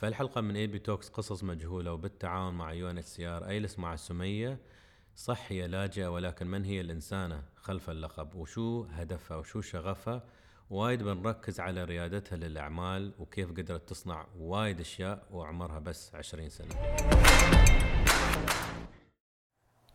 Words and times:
فالحلقة 0.00 0.40
من 0.40 0.56
AB 0.56 0.78
Talks 0.78 1.08
قصص 1.08 1.44
مجهولة 1.44 1.92
وبالتعاون 1.92 2.54
مع 2.54 2.72
يو 2.72 2.90
ان 2.90 2.98
اتش 2.98 3.06
سي 3.06 3.26
ار 3.26 3.48
أيلس 3.48 3.78
مع 3.78 3.96
سمية. 3.96 4.58
صح 5.16 5.38
هي 5.48 5.66
لاجئة 5.66 6.06
ولكن 6.06 6.46
من 6.46 6.64
هي 6.64 6.80
الإنسانة 6.80 7.42
خلف 7.54 7.90
اللقب؟ 7.90 8.34
وشو 8.34 8.84
هدفها؟ 8.92 9.36
وشو 9.36 9.60
شغفها؟ 9.60 10.22
وايد 10.70 11.02
بنركز 11.02 11.60
على 11.60 11.84
ريادتها 11.84 12.36
للأعمال 12.36 13.12
وكيف 13.18 13.50
قدرت 13.50 13.88
تصنع 13.88 14.26
وايد 14.38 14.80
أشياء 14.80 15.22
وعمرها 15.32 15.78
بس 15.78 16.14
20 16.14 16.48
سنة. 16.48 16.74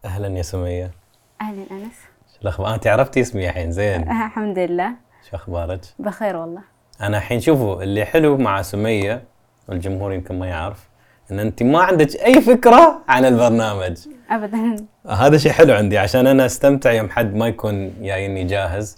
أهلا 0.05 0.37
يا 0.37 0.41
سمية. 0.41 0.91
أهلا 1.41 1.71
أنس. 1.71 1.99
شو 2.33 2.41
الأخبار؟ 2.41 2.73
أنت 2.75 2.87
عرفتي 2.87 3.21
اسمي 3.21 3.49
الحين؟ 3.49 3.71
زين. 3.71 4.01
الحمد 4.11 4.59
لله. 4.59 4.89
شو 5.29 5.35
أخبارك؟ 5.35 5.81
بخير 5.99 6.35
والله. 6.35 6.61
أنا 7.01 7.17
الحين 7.17 7.39
شوفوا 7.39 7.83
اللي 7.83 8.05
حلو 8.05 8.37
مع 8.37 8.61
سمية 8.61 9.34
والجمهور 9.67 10.13
يمكن 10.13 10.39
ما 10.39 10.47
يعرف 10.47 10.89
إن 11.31 11.39
أنت 11.39 11.63
ما 11.63 11.79
عندك 11.79 12.15
أي 12.15 12.41
فكرة 12.41 13.01
عن 13.07 13.25
البرنامج. 13.25 13.97
ابدا. 14.29 14.75
هذا 15.09 15.37
شيء 15.37 15.51
حلو 15.51 15.73
عندي 15.73 15.97
عشان 15.97 16.27
أنا 16.27 16.45
أستمتع 16.45 16.91
يوم 16.91 17.09
حد 17.09 17.35
ما 17.35 17.47
يكون 17.47 17.93
جايني 18.01 18.43
جاهز 18.43 18.97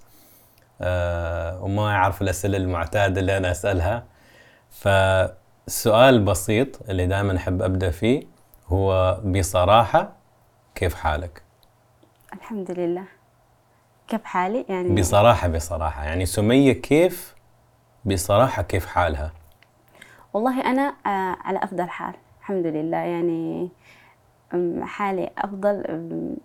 آه 0.82 1.64
وما 1.64 1.92
يعرف 1.92 2.22
الأسئلة 2.22 2.58
المعتادة 2.58 3.22
اللي 3.22 3.38
أنا 3.38 3.52
أسألها. 3.52 4.04
فالسؤال 4.72 6.14
البسيط 6.14 6.90
اللي 6.90 7.08
دائما 7.08 7.38
أحب 7.38 7.62
أبدأ 7.62 7.90
فيه 7.90 8.24
هو 8.68 9.20
بصراحة 9.26 10.14
كيف 10.76 10.96
حالك؟ 10.96 11.42
الحمد 12.34 12.72
لله. 12.72 13.04
كيف 14.08 14.24
حالي؟ 14.24 14.66
يعني 14.70 15.02
بصراحة 15.02 15.48
بصراحة. 15.48 16.04
يعني 16.04 16.26
سمية 16.26 16.74
كيف 16.74 17.36
بصراحة 18.06 18.62
كيف 18.62 18.86
حالها؟ 18.86 19.32
والله 20.34 20.62
أنا 20.62 20.94
آه، 21.06 21.38
على 21.42 21.60
أفضل 21.64 21.90
حال 21.90 22.14
الحمد 22.40 22.66
لله. 22.66 22.98
يعني 22.98 23.70
حالي 24.82 25.30
أفضل 25.38 25.86
أم، 25.86 26.36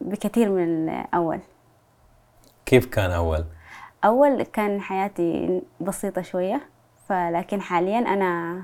بكثير 0.00 0.50
من 0.50 0.88
الأول. 0.88 1.40
كيف 2.66 2.86
كان 2.86 3.10
أول؟ 3.10 3.44
أول 4.04 4.42
كان 4.42 4.80
حياتي 4.80 5.62
بسيطة 5.80 6.22
شوية 6.22 6.60
فلكن 7.08 7.60
حاليا 7.60 7.98
أنا 7.98 8.62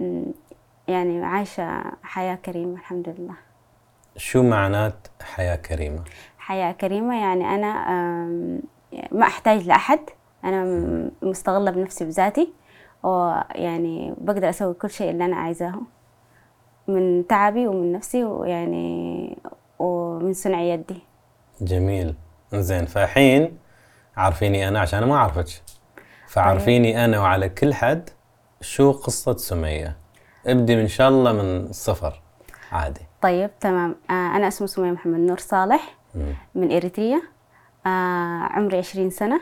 أم، 0.00 0.24
يعني 0.88 1.24
عايشة 1.24 1.82
حياة 2.02 2.34
كريمة 2.34 2.74
الحمد 2.74 3.08
لله. 3.18 3.34
شو 4.16 4.42
معنات 4.42 5.08
حياة 5.22 5.56
كريمة؟ 5.56 6.04
حياة 6.38 6.72
كريمة 6.72 7.20
يعني 7.20 7.54
أنا 7.54 7.72
ما 9.12 9.26
أحتاج 9.26 9.66
لأحد 9.66 10.00
أنا 10.44 10.64
مستغلة 11.22 11.70
بنفسي 11.70 12.04
بذاتي. 12.04 12.52
ويعني 13.02 14.14
بقدر 14.18 14.48
أسوي 14.48 14.74
كل 14.74 14.90
شيء 14.90 15.10
اللي 15.10 15.24
أنا 15.24 15.36
عايزاه 15.36 15.80
من 16.88 17.26
تعبي 17.26 17.66
ومن 17.66 17.92
نفسي 17.92 18.24
ويعني 18.24 19.38
ومن 19.78 20.32
صنع 20.32 20.60
يدي. 20.60 21.02
جميل. 21.60 22.14
زين 22.52 22.86
فالحين 22.86 23.58
عارفيني 24.16 24.68
أنا 24.68 24.80
عشان 24.80 25.02
أنا 25.02 25.06
ما 25.06 25.16
أعرفك. 25.16 25.62
فعارفيني 26.28 27.04
أنا 27.04 27.20
وعلى 27.20 27.48
كل 27.48 27.74
حد 27.74 28.10
شو 28.60 28.92
قصة 28.92 29.36
سمية. 29.36 29.96
ابدي 30.46 30.80
إن 30.80 30.88
شاء 30.88 31.08
الله 31.08 31.32
من 31.32 31.66
الصفر 31.66 32.22
عادي. 32.72 33.00
طيب 33.22 33.50
تمام. 33.60 33.96
آه، 34.10 34.12
أنا 34.12 34.48
اسمي 34.48 34.68
سمية 34.68 34.90
محمد 34.90 35.20
نور 35.20 35.38
صالح. 35.38 35.98
من 36.54 36.72
إريتريا. 36.72 37.22
آه، 37.86 38.40
عمري 38.40 38.78
عشرين 38.78 39.10
سنة. 39.10 39.40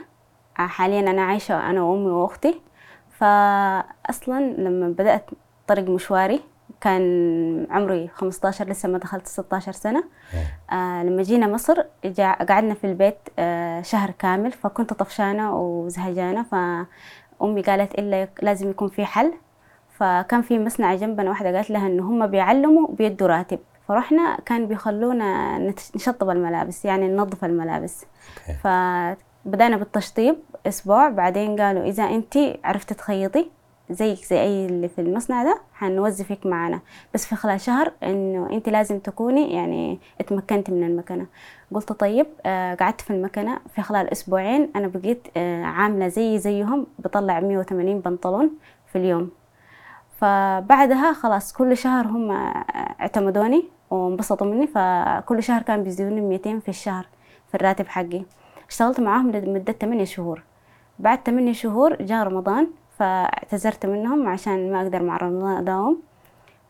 آه، 0.59 0.67
حاليا 0.67 1.01
أنا 1.01 1.23
عايشة 1.23 1.71
أنا 1.71 1.83
وأمي 1.83 2.11
وأختي. 2.11 2.61
فأصلا 3.19 4.41
لما 4.59 4.89
بدأت 4.89 5.31
طريق 5.67 5.89
مشواري 5.89 6.41
كان 6.81 7.67
عمري 7.71 8.09
15 8.09 8.69
لسه 8.69 8.89
ما 8.89 8.99
دخلت 8.99 9.27
16 9.27 9.73
سنة. 9.73 10.05
آه 10.73 11.03
لما 11.03 11.23
جينا 11.23 11.47
مصر 11.47 11.83
جا 12.05 12.33
قعدنا 12.33 12.75
في 12.75 12.87
البيت 12.87 13.19
آه 13.39 13.83
شهر 13.83 14.11
كامل 14.11 14.53
فكنت 14.53 14.93
طفشانة 14.93 15.57
وزهجانة 15.61 16.43
فأمي 16.43 17.63
قالت 17.63 17.95
إلا 17.95 18.29
لازم 18.43 18.71
يكون 18.71 18.89
في 18.89 19.05
حل. 19.05 19.33
فكان 19.99 20.43
في 20.43 20.59
مصنع 20.59 20.95
جنبنا 20.95 21.31
واحدة 21.31 21.57
قالت 21.57 21.71
لها 21.71 21.87
إن 21.87 22.01
هم 22.01 22.27
بيعلموا 22.27 22.89
بيدوا 22.89 23.29
راتب. 23.29 23.59
فرحنا 23.89 24.39
كان 24.47 24.67
بيخلونا 24.67 25.59
نشطب 25.97 26.31
الملابس 26.31 26.85
يعني 26.85 27.09
ننظف 27.09 27.45
الملابس. 27.45 28.05
أوكي. 28.49 28.59
فبدأنا 28.59 29.77
بالتشطيب 29.77 30.37
أسبوع. 30.69 31.09
بعدين 31.09 31.61
قالوا 31.61 31.85
إذا 31.85 32.05
أنت 32.05 32.39
عرفتي 32.65 32.95
تخيطي 32.95 33.47
زيك 33.91 34.25
زي 34.25 34.41
أي 34.41 34.67
اللي 34.67 34.89
في 34.89 35.01
المصنع 35.01 35.45
ده 35.45 35.61
حنوظفك 35.75 36.47
معنا 36.47 36.81
بس 37.15 37.27
في 37.27 37.37
خلال 37.37 37.61
شهر 37.61 37.93
إنه 38.03 38.49
أنت 38.53 38.69
لازم 38.69 38.99
تكوني 38.99 39.53
يعني 39.55 39.99
اتمكنتي 40.21 40.73
من 40.73 40.85
المكنة. 40.85 41.27
قلت 41.75 41.93
طيب 41.93 42.27
آه 42.47 42.75
قعدت 42.75 43.01
في 43.01 43.11
المكنة 43.11 43.59
في 43.75 43.83
خلال 43.83 44.11
أسبوعين. 44.13 44.71
أنا 44.77 44.89
بقيت 44.89 45.29
آه 45.37 45.65
عاملة 45.65 46.09
زي 46.09 46.39
زيهم 46.39 46.87
بطلع 46.99 47.41
180 47.41 48.01
بنطلون 48.01 48.51
في 48.93 48.99
اليوم. 48.99 49.31
فبعدها 50.21 51.13
خلاص 51.13 51.53
كل 51.53 51.77
شهر 51.77 52.07
هم 52.07 52.31
اعتمدوني 53.01 53.65
وانبسطوا 53.91 54.47
مني. 54.47 54.67
فكل 54.67 55.43
شهر 55.43 55.63
كان 55.63 55.83
بيزيدوني 55.83 56.21
200 56.21 56.59
في 56.59 56.69
الشهر 56.69 57.07
في 57.49 57.55
الراتب 57.55 57.87
حقي. 57.87 58.23
اشتغلت 58.69 59.01
معاهم 59.01 59.31
لمدة 59.31 59.73
8 59.73 60.05
شهور. 60.05 60.43
بعد 60.99 61.19
8 61.27 61.53
شهور 61.53 61.97
جاء 62.03 62.27
رمضان 62.27 62.69
فاعتذرت 62.99 63.87
منهم 63.87 64.29
عشان 64.29 64.73
ما 64.73 64.83
أقدر 64.83 65.03
مع 65.03 65.17
رمضان 65.17 65.57
أداوم 65.57 66.03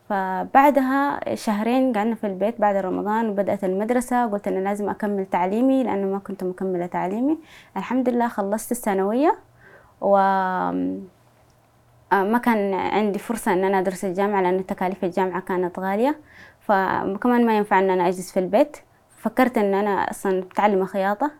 فبعدها 0.09 1.35
شهرين 1.35 1.93
قعدنا 1.93 2.15
في 2.15 2.27
البيت 2.27 2.61
بعد 2.61 2.77
رمضان 2.77 3.29
وبدأت 3.29 3.65
المدرسة 3.65 4.27
قلت 4.27 4.49
أنا 4.49 4.59
لازم 4.59 4.89
أكمل 4.89 5.27
تعليمي 5.27 5.85
لأنه 5.85 6.07
ما 6.07 6.19
كنت 6.19 6.45
مكملة 6.45 6.87
تعليمي. 6.87 7.39
الحمد 7.77 8.09
لله 8.09 8.29
خلصت 8.29 8.73
الثانوية 8.73 9.39
و 10.01 10.17
آه، 12.13 12.23
ما 12.23 12.39
كان 12.39 12.75
عندي 12.75 13.19
فرصة 13.19 13.53
إن 13.53 13.65
أنا 13.65 13.79
أدرس 13.79 14.05
الجامعة 14.05 14.43
لأن 14.43 14.67
تكاليف 14.67 15.05
الجامعة 15.05 15.41
كانت 15.41 15.79
غالية. 15.79 16.21
فكمان 16.61 17.47
ما 17.47 17.57
ينفع 17.57 17.79
إن 17.79 17.91
أنا 17.91 18.09
أجلس 18.09 18.33
في 18.33 18.41
البيت. 18.41 18.77
فكرت 19.17 19.59
إن 19.59 19.75
أنا 19.75 20.11
أصلا 20.11 20.41
بتعلم 20.41 20.85
خياطة 20.85 21.31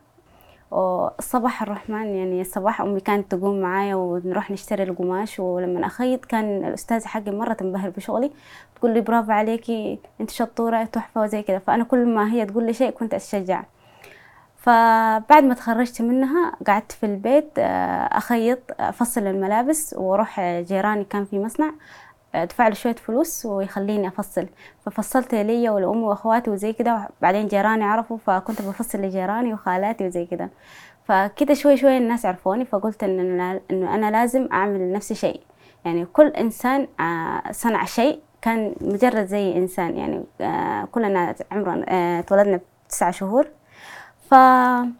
والصباح 0.71 1.61
الرحمن 1.61 2.05
يعني 2.05 2.41
الصباح 2.41 2.81
أمي 2.81 2.99
كانت 2.99 3.31
تقوم 3.31 3.61
معايا 3.61 3.95
ونروح 3.95 4.51
نشتري 4.51 4.83
القماش 4.83 5.39
ولما 5.39 5.85
أخيط 5.85 6.25
كان 6.25 6.65
الأستاذ 6.65 7.05
حقي 7.05 7.31
مرة 7.31 7.53
تنبهر 7.53 7.89
بشغلي 7.89 8.31
تقول 8.75 8.93
لي 8.93 9.01
برافو 9.01 9.31
عليكي 9.31 9.99
أنت 10.21 10.29
شطورة 10.29 10.83
تحفة 10.83 11.21
وزي 11.21 11.41
كذا. 11.41 11.59
فأنا 11.59 11.83
كل 11.83 12.05
ما 12.05 12.31
هي 12.31 12.45
تقول 12.45 12.65
لي 12.65 12.73
شيء 12.73 12.89
كنت 12.89 13.13
أتشجع. 13.13 13.63
فبعد 14.57 15.43
ما 15.43 15.53
تخرجت 15.53 16.01
منها 16.01 16.53
قعدت 16.67 16.91
في 16.91 17.05
البيت 17.05 17.49
آه، 17.59 18.17
أخيط 18.17 18.59
أفصل 18.79 19.27
الملابس 19.27 19.95
وأروح 19.97 20.39
آه، 20.39 20.61
جيراني 20.61 21.03
كان 21.03 21.25
في 21.25 21.39
مصنع 21.39 21.71
أدفع 22.35 22.67
له 22.67 22.73
شوية 22.73 22.95
فلوس 22.95 23.45
ويخليني 23.45 24.07
أفصل. 24.07 24.47
ففصلت 24.85 25.35
لي 25.35 25.69
ولأمي 25.69 26.03
وأخواتي 26.03 26.49
وزي 26.49 26.73
كده 26.73 27.09
بعدين 27.21 27.47
جيراني 27.47 27.83
عرفوا 27.83 28.17
فكنت 28.17 28.61
بفصل 28.61 29.01
لجيراني 29.01 29.53
وخالاتي 29.53 30.07
وزي 30.07 30.25
كده. 30.25 30.49
فكده 31.05 31.53
شوي 31.53 31.77
شوي 31.77 31.97
الناس 31.97 32.25
عرفوني 32.25 32.65
فقلت 32.65 33.03
إن 33.03 33.19
أنا, 33.19 33.59
إنه 33.71 33.95
أنا 33.95 34.11
لازم 34.11 34.49
أعمل 34.51 34.79
لنفسي 34.79 35.15
شيء. 35.15 35.41
يعني 35.85 36.05
كل 36.05 36.27
إنسان 36.27 36.87
آه، 36.99 37.51
صنع 37.51 37.85
شيء 37.85 38.19
كان 38.41 38.75
مجرد 38.81 39.25
زي 39.25 39.57
إنسان. 39.57 39.97
يعني 39.97 40.23
آه، 40.41 40.85
كلنا 40.91 41.35
عمرنا 41.51 41.85
آه، 41.89 42.19
اتولدنا 42.19 42.59
بتسعة 42.87 43.11
شهور. 43.11 43.47
ف 44.29 44.33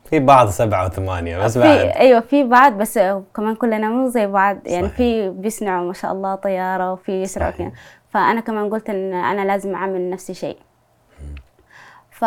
في 0.09 0.19
بعض 0.19 0.47
سبعة 0.47 0.85
وثمانية 0.85 1.37
بس 1.37 1.53
في 1.57 1.59
بعد. 1.63 1.77
أيوه 1.79 2.19
في 2.19 2.43
بعض 2.43 2.73
بس 2.73 2.99
كمان 3.35 3.55
كلنا 3.55 3.89
مو 3.89 4.07
زي 4.07 4.27
بعض. 4.27 4.57
يعني 4.65 4.85
صحيح. 4.87 4.97
في 4.97 5.29
بيصنعوا 5.29 5.87
ما 5.87 5.93
شاء 5.93 6.11
الله 6.11 6.35
طيارة 6.35 6.93
وفي 6.93 7.21
يسرعوا. 7.21 7.51
كذا. 7.51 7.71
فأنا 8.09 8.41
كمان 8.41 8.69
قلت 8.69 8.89
إن 8.89 9.13
أنا 9.13 9.41
لازم 9.45 9.75
أعمل 9.75 10.09
نفسي 10.09 10.33
شيء. 10.33 10.57
ف 12.11 12.25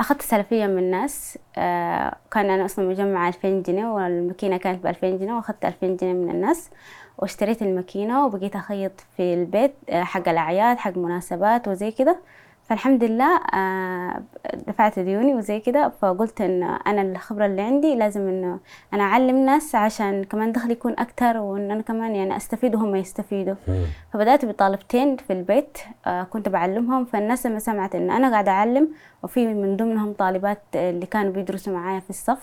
أخذت 0.00 0.22
سلفية 0.22 0.66
من 0.66 0.78
الناس 0.78 1.38
آه، 1.56 2.14
كان 2.30 2.50
أنا 2.50 2.64
أصلا 2.64 2.88
مجمعه 2.88 3.28
2000 3.28 3.62
جنيه 3.62 3.86
والماكينة 3.86 4.56
كانت 4.56 4.84
ب 4.84 4.86
2000 4.86 5.16
جنيه 5.16 5.32
وأخذت 5.32 5.64
2000 5.64 5.86
جنيه 5.96 6.12
من 6.12 6.30
الناس. 6.30 6.70
واشتريت 7.18 7.62
الماكينة 7.62 8.26
وبقيت 8.26 8.56
أخيط 8.56 8.92
في 9.16 9.34
البيت 9.34 9.74
آه، 9.90 10.02
حق 10.02 10.28
الأعياد 10.28 10.76
حق 10.78 10.96
مناسبات 10.96 11.68
وزي 11.68 11.90
كده. 11.90 12.18
فالحمد 12.64 13.04
لله 13.04 13.36
آه، 13.54 14.22
دفعت 14.66 14.98
ديوني 14.98 15.34
وزي 15.34 15.60
كده 15.60 15.88
فقلت 15.88 16.40
إن 16.40 16.62
أنا 16.62 17.02
الخبرة 17.02 17.46
اللي 17.46 17.62
عندي 17.62 17.94
لازم 17.94 18.20
إنه 18.28 18.58
أنا 18.94 19.02
أعلم 19.02 19.36
ناس 19.44 19.74
عشان 19.74 20.24
كمان 20.24 20.52
دخلي 20.52 20.72
يكون 20.72 20.94
أكتر 20.98 21.36
وإن 21.36 21.70
أنا 21.70 21.82
كمان 21.82 22.14
يعني 22.14 22.36
أستفيد 22.36 22.74
وهم 22.74 22.96
يستفيدوا 22.96 23.54
مم. 23.68 23.84
فبدأت 24.12 24.44
بطالبتين 24.44 25.16
في 25.16 25.32
البيت 25.32 25.78
آه 26.06 26.22
كنت 26.22 26.48
بعلمهم 26.48 27.04
فالناس 27.04 27.46
لما 27.46 27.58
سمعت 27.58 27.94
إن 27.94 28.10
أنا 28.10 28.30
قاعدة 28.30 28.50
أعلم 28.52 28.88
وفي 29.22 29.46
من 29.46 29.76
ضمنهم 29.76 30.12
طالبات 30.12 30.62
اللي 30.74 31.06
كانوا 31.06 31.32
بيدرسوا 31.32 31.72
معايا 31.72 32.00
في 32.00 32.10
الصف 32.10 32.42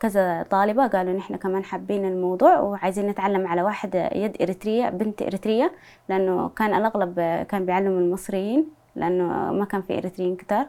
كذا 0.00 0.42
طالبة 0.50 0.86
قالوا 0.86 1.12
نحن 1.12 1.36
كمان 1.36 1.64
حابين 1.64 2.04
الموضوع 2.04 2.60
وعايزين 2.60 3.06
نتعلم 3.08 3.46
على 3.46 3.62
واحدة 3.62 4.10
يد 4.14 4.42
إريترية 4.42 4.88
بنت 4.88 5.22
إريترية 5.22 5.72
لأنه 6.08 6.48
كان 6.48 6.74
الأغلب 6.74 7.20
كان 7.48 7.66
بيعلموا 7.66 8.00
المصريين 8.00 8.81
لأنه 8.96 9.52
ما 9.52 9.64
كان 9.64 9.82
في 9.82 9.98
إريتريين 9.98 10.36
كتار. 10.36 10.66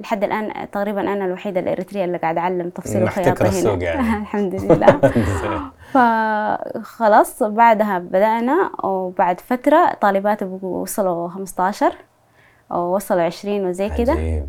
لحد 0.00 0.24
الآن 0.24 0.70
تقريبا 0.70 1.00
أنا 1.00 1.24
الوحيدة 1.24 1.60
الإريترية 1.60 2.04
اللي 2.04 2.18
قاعدة 2.18 2.40
أعلم 2.40 2.70
تفصيل 2.70 3.02
الخياطة 3.02 3.48
هنا. 3.48 3.82
يعني. 3.82 4.16
الحمد 4.22 4.54
لله. 4.54 5.00
فخلاص 5.94 7.42
بعدها 7.42 7.98
بدأنا 7.98 8.70
وبعد 8.84 9.40
فترة 9.40 9.94
طالبات 10.00 10.42
وصلوا 10.62 11.28
15 11.28 11.94
ووصلوا 12.70 13.22
20 13.22 13.66
وزي 13.66 13.90
كده. 13.90 14.44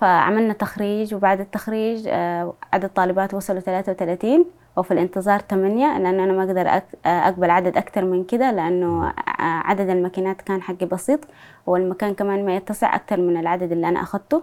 فعملنا 0.00 0.52
تخريج 0.52 1.14
وبعد 1.14 1.40
التخريج 1.40 2.04
آه، 2.08 2.52
عدد 2.72 2.84
الطالبات 2.84 3.34
وصلوا 3.34 3.60
33 3.60 4.44
وفي 4.76 4.90
الانتظار 4.90 5.38
8 5.38 5.98
لأنه 5.98 6.24
أنا 6.24 6.32
ما 6.32 6.42
أقدر 6.42 6.82
أقبل 7.06 7.50
عدد 7.50 7.76
أكثر 7.76 8.04
من 8.04 8.24
كده 8.24 8.50
لأنه 8.50 9.12
عدد 9.38 9.88
الماكينات 9.88 10.42
كان 10.42 10.62
حقي 10.62 10.86
بسيط 10.86 11.20
والمكان 11.66 12.14
كمان 12.14 12.46
ما 12.46 12.56
يتسع 12.56 12.94
أكثر 12.94 13.20
من 13.20 13.36
العدد 13.36 13.72
اللي 13.72 13.88
أنا 13.88 14.00
أخذته. 14.02 14.42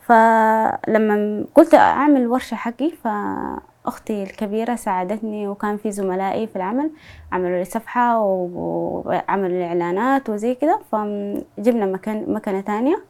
فلما 0.00 1.44
قلت 1.54 1.74
أعمل 1.74 2.26
ورشة 2.26 2.54
حقي 2.54 2.90
فأختي 2.90 4.22
الكبيرة 4.22 4.74
ساعدتني 4.74 5.48
وكان 5.48 5.76
في 5.76 5.90
زملائي 5.90 6.46
في 6.46 6.56
العمل 6.56 6.90
عملوا 7.32 7.58
لي 7.58 7.64
صفحة 7.64 8.18
وعملوا 8.20 9.48
لي 9.48 9.66
إعلانات 9.66 10.30
وزي 10.30 10.54
كده. 10.54 10.80
فجبنا 10.92 11.86
مكان 11.86 12.32
مكنة 12.32 12.60
تانية 12.60 13.02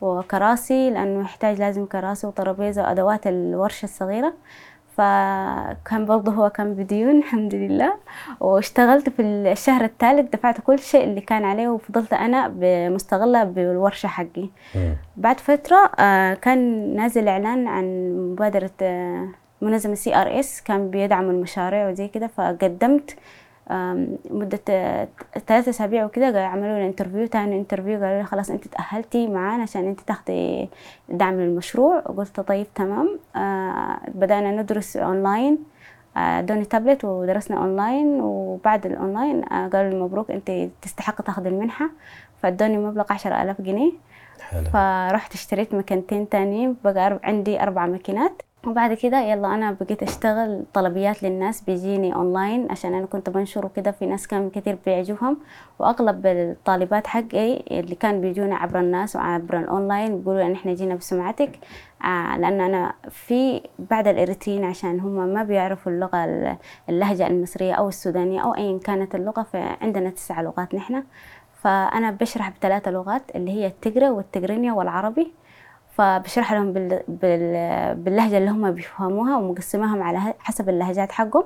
وكراسي 0.00 0.90
لأنه 0.90 1.20
يحتاج 1.20 1.58
لازم 1.58 1.86
كراسي 1.86 2.26
وطرابيزة 2.26 2.82
وأدوات 2.82 3.26
الورشة 3.26 3.84
الصغيرة. 3.84 4.32
فكان 4.98 6.04
برضه 6.04 6.32
هو 6.32 6.50
كان 6.50 6.74
بديون 6.74 7.18
الحمد 7.18 7.54
لله. 7.54 7.94
واشتغلت 8.40 9.08
في 9.08 9.22
الشهر 9.22 9.84
الثالث 9.84 10.32
دفعت 10.32 10.60
كل 10.60 10.78
شيء 10.78 11.04
اللي 11.04 11.20
كان 11.20 11.44
عليه 11.44 11.68
وفضلت 11.68 12.12
أنا 12.12 12.48
مشتغلة 12.88 13.44
بالورشة 13.44 14.06
حقي. 14.06 14.48
بعد 15.16 15.40
فترة 15.40 15.90
آه، 15.98 16.34
كان 16.34 16.58
نازل 16.96 17.28
إعلان 17.28 17.68
عن 17.68 17.84
مبادرة 18.32 18.70
آه، 18.82 19.28
منظمة 19.62 19.94
CRS 19.94 20.62
كان 20.62 20.90
بيدعم 20.90 21.30
المشاريع 21.30 21.88
وزي 21.88 22.08
كده 22.08 22.26
فقدمت 22.26 23.16
مدة 24.30 24.60
ثلاثة 25.46 25.70
أسابيع 25.70 26.04
وكده 26.04 26.46
عملوا 26.46 26.78
لي 26.78 26.86
interview 26.86 27.26
تاني 27.26 27.58
interview 27.58 27.94
قالوا 28.04 28.18
لي 28.18 28.24
خلاص 28.24 28.50
أنت 28.50 28.68
تأهلتي 28.68 29.28
معانا 29.28 29.62
عشان 29.62 29.86
أنت 29.86 30.00
تاخدي 30.00 30.68
دعم 31.08 31.40
للمشروع. 31.40 32.00
قلت 32.00 32.40
طيب 32.40 32.66
تمام. 32.74 33.18
آه، 33.36 33.98
بدأنا 34.14 34.50
ندرس 34.62 34.96
أونلاين 34.96 35.58
ادوني 36.16 36.64
تابلت 36.64 37.04
ودرسنا 37.04 37.58
اونلاين 37.58 38.20
وبعد 38.20 38.86
الاونلاين 38.86 39.52
آه، 39.52 39.68
قالوا 39.68 39.90
لي 39.90 40.00
مبروك 40.00 40.30
أنت 40.30 40.50
تستحق 40.82 41.22
تاخذ 41.22 41.46
المنحة. 41.46 41.90
فادوني 42.42 42.78
مبلغ 42.78 43.04
عشرة 43.10 43.42
آلاف 43.42 43.60
جنيه. 43.60 43.92
حلو. 44.40 44.64
فرحت 44.64 45.34
اشتريت 45.34 45.74
مكنتين 45.74 46.28
تانيين. 46.28 46.76
بقى 46.84 47.20
عندي 47.22 47.62
أربع 47.62 47.86
ماكينات. 47.86 48.42
وبعد 48.66 48.92
كده 48.94 49.20
يلا 49.20 49.54
أنا 49.54 49.72
بقيت 49.80 50.02
أشتغل 50.02 50.64
طلبيات 50.74 51.22
للناس 51.22 51.60
بيجيني 51.60 52.14
اونلاين 52.14 52.70
عشان 52.70 52.94
أنا 52.94 53.06
كنت 53.06 53.30
بنشر 53.30 53.66
وكده 53.66 53.90
في 53.90 54.06
ناس 54.06 54.26
كان 54.26 54.50
كتير 54.50 54.78
بيعجبهم. 54.86 55.38
وأغلب 55.78 56.26
الطلبات 56.26 57.06
حقي 57.06 57.56
اللي 57.70 57.94
كان 57.94 58.20
بيجونا 58.20 58.56
عبر 58.56 58.80
الناس 58.80 59.16
وعبر 59.16 59.58
الاونلاين 59.58 60.18
بيقولوا 60.18 60.46
إن 60.46 60.52
إحنا 60.52 60.74
جينا 60.74 60.94
بسمعتك. 60.94 61.58
آه 62.04 62.38
لأن 62.38 62.60
أنا 62.60 62.92
في 63.10 63.62
بعد 63.78 64.08
الاريتريين 64.08 64.64
عشان 64.64 65.00
هم 65.00 65.34
ما 65.34 65.42
بيعرفوا 65.42 65.92
اللغة 65.92 66.24
اللهجة 66.88 67.26
المصرية 67.26 67.72
أو 67.74 67.88
السودانية 67.88 68.40
أو 68.40 68.54
ايا 68.54 68.78
كانت 68.78 69.14
اللغة 69.14 69.42
فعندنا 69.42 70.10
تسع 70.10 70.40
لغات 70.40 70.74
نحن. 70.74 71.02
فأنا 71.62 72.10
بشرح 72.10 72.50
بثلاثة 72.50 72.90
لغات 72.90 73.22
اللي 73.34 73.50
هي 73.50 73.66
التجري 73.66 74.10
والتجرينيا 74.10 74.72
والعربي. 74.72 75.32
فبشرح 75.98 76.52
لهم 76.52 76.72
بال... 76.72 77.02
بال... 77.08 77.94
باللهجة 77.94 78.38
اللي 78.38 78.50
هم 78.50 78.70
بيفهموها 78.70 79.36
ومقسماهم 79.36 80.02
على 80.02 80.34
حسب 80.38 80.68
اللهجات 80.68 81.12
حقهم. 81.12 81.44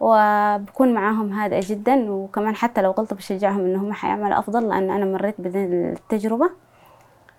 وبكون 0.00 0.94
معاهم 0.94 1.32
هادئة 1.32 1.60
جدا. 1.62 2.10
وكمان 2.10 2.56
حتى 2.56 2.82
لو 2.82 2.90
غلطوا 2.90 3.16
بشجعهم 3.16 3.60
إن 3.60 3.76
هم 3.76 3.92
حيعملوا 3.92 4.38
أفضل 4.38 4.68
لأن 4.68 4.90
أنا 4.90 5.04
مريت 5.04 5.34
بذي 5.38 5.64
التجربة. 5.64 6.50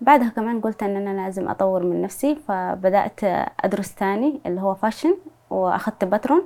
بعدها 0.01 0.29
كمان 0.29 0.61
قلت 0.61 0.83
إن 0.83 0.95
أنا 0.95 1.21
لازم 1.21 1.49
أطور 1.49 1.83
من 1.83 2.01
نفسي 2.01 2.37
فبدأت 2.47 3.19
أدرس 3.63 3.95
تاني 3.95 4.41
اللي 4.45 4.61
هو 4.61 4.73
فاشن 4.73 5.15
واخدت 5.49 6.05
باترون. 6.05 6.43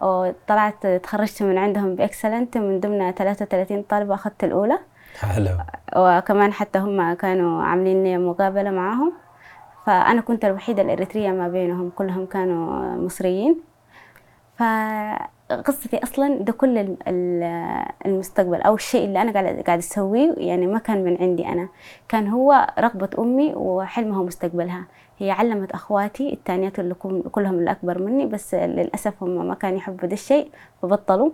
وطلعت 0.00 0.86
تخرجت 0.86 1.42
من 1.42 1.58
عندهم 1.58 1.94
بإكسلنت. 1.94 2.58
من 2.58 2.80
ضمن 2.80 3.10
33 3.10 3.82
طالبة 3.82 4.14
اخدت 4.14 4.44
الأولى. 4.44 4.78
حلو. 5.20 5.50
وكمان 5.96 6.52
حتى 6.52 6.78
هم 6.78 7.12
كانوا 7.12 7.62
عاملين 7.62 8.04
لي 8.04 8.18
مقابلة 8.18 8.70
معاهم. 8.70 9.12
فأنا 9.86 10.20
كنت 10.20 10.44
الوحيدة 10.44 10.82
الإريترية 10.82 11.30
ما 11.30 11.48
بينهم 11.48 11.90
كلهم 11.96 12.26
كانوا 12.26 12.96
مصريين. 12.96 13.60
فقصتي 14.56 16.02
أصلا 16.02 16.38
ده 16.38 16.52
كل 16.52 16.96
المستقبل 18.06 18.62
أو 18.62 18.74
الشيء 18.74 19.04
اللي 19.04 19.22
أنا 19.22 19.32
قاعد 19.32 19.60
قاعد 19.66 19.78
أسويه 19.78 20.34
يعني 20.36 20.66
ما 20.66 20.78
كان 20.78 21.04
من 21.04 21.16
عندي 21.20 21.46
أنا. 21.48 21.68
كان 22.08 22.28
هو 22.28 22.66
رغبة 22.78 23.10
أمي 23.18 23.52
وحلمها 23.56 24.20
ومستقبلها. 24.20 24.84
هي 25.18 25.30
علمت 25.30 25.70
أخواتي 25.72 26.32
التانيات 26.32 26.78
اللي 26.78 26.94
كلهم 27.32 27.58
الأكبر 27.58 28.02
مني 28.02 28.26
بس 28.26 28.54
للأسف 28.54 29.22
هم 29.22 29.48
ما 29.48 29.54
كانوا 29.54 29.76
يحبوا 29.76 30.08
ده 30.08 30.14
الشيء 30.14 30.50
فبطلوا. 30.82 31.30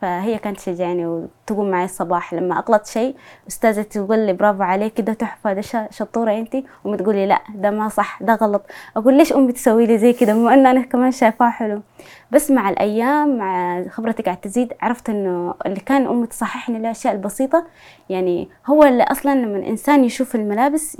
فهي 0.00 0.38
كانت 0.38 0.56
تشجعني 0.56 1.06
وتقوم 1.06 1.70
معي 1.70 1.84
الصباح. 1.84 2.34
لما 2.34 2.58
أغلط 2.58 2.86
شيء 2.86 3.16
أستاذة 3.48 3.82
تقول 3.82 4.18
لي 4.18 4.32
برافو 4.32 4.62
عليك 4.62 4.94
كده 4.94 5.12
تحفة 5.12 5.52
ده 5.52 5.88
شطورة 5.90 6.32
أنت. 6.32 6.56
وأمي 6.84 6.96
تقول 6.96 7.14
لي 7.14 7.26
لا 7.26 7.40
ده 7.54 7.70
ما 7.70 7.88
صح 7.88 8.22
ده 8.22 8.34
غلط. 8.34 8.62
أقول 8.96 9.14
ليش 9.14 9.32
أمي 9.32 9.52
تسوي 9.52 9.86
لي 9.86 9.98
زي 9.98 10.12
كده؟ 10.12 10.34
بما 10.34 10.54
إن 10.54 10.66
أنا 10.66 10.82
كمان 10.82 11.10
شايفاه 11.10 11.50
حلو. 11.50 11.82
بس 12.30 12.50
مع 12.50 12.70
الأيام 12.70 13.38
مع 13.38 13.82
خبرتي 13.88 14.22
قاعد 14.22 14.36
تزيد 14.36 14.72
عرفت 14.80 15.10
إنه 15.10 15.54
اللي 15.66 15.80
كان 15.80 16.06
أمي 16.06 16.26
تصححني 16.26 16.76
الاشياء 16.76 17.14
البسيطة. 17.14 17.66
يعني 18.08 18.48
هو 18.66 18.84
اللي 18.84 19.02
أصلا 19.02 19.34
لما 19.34 19.58
الانسان 19.58 20.04
يشوف 20.04 20.34
الملابس 20.34 20.96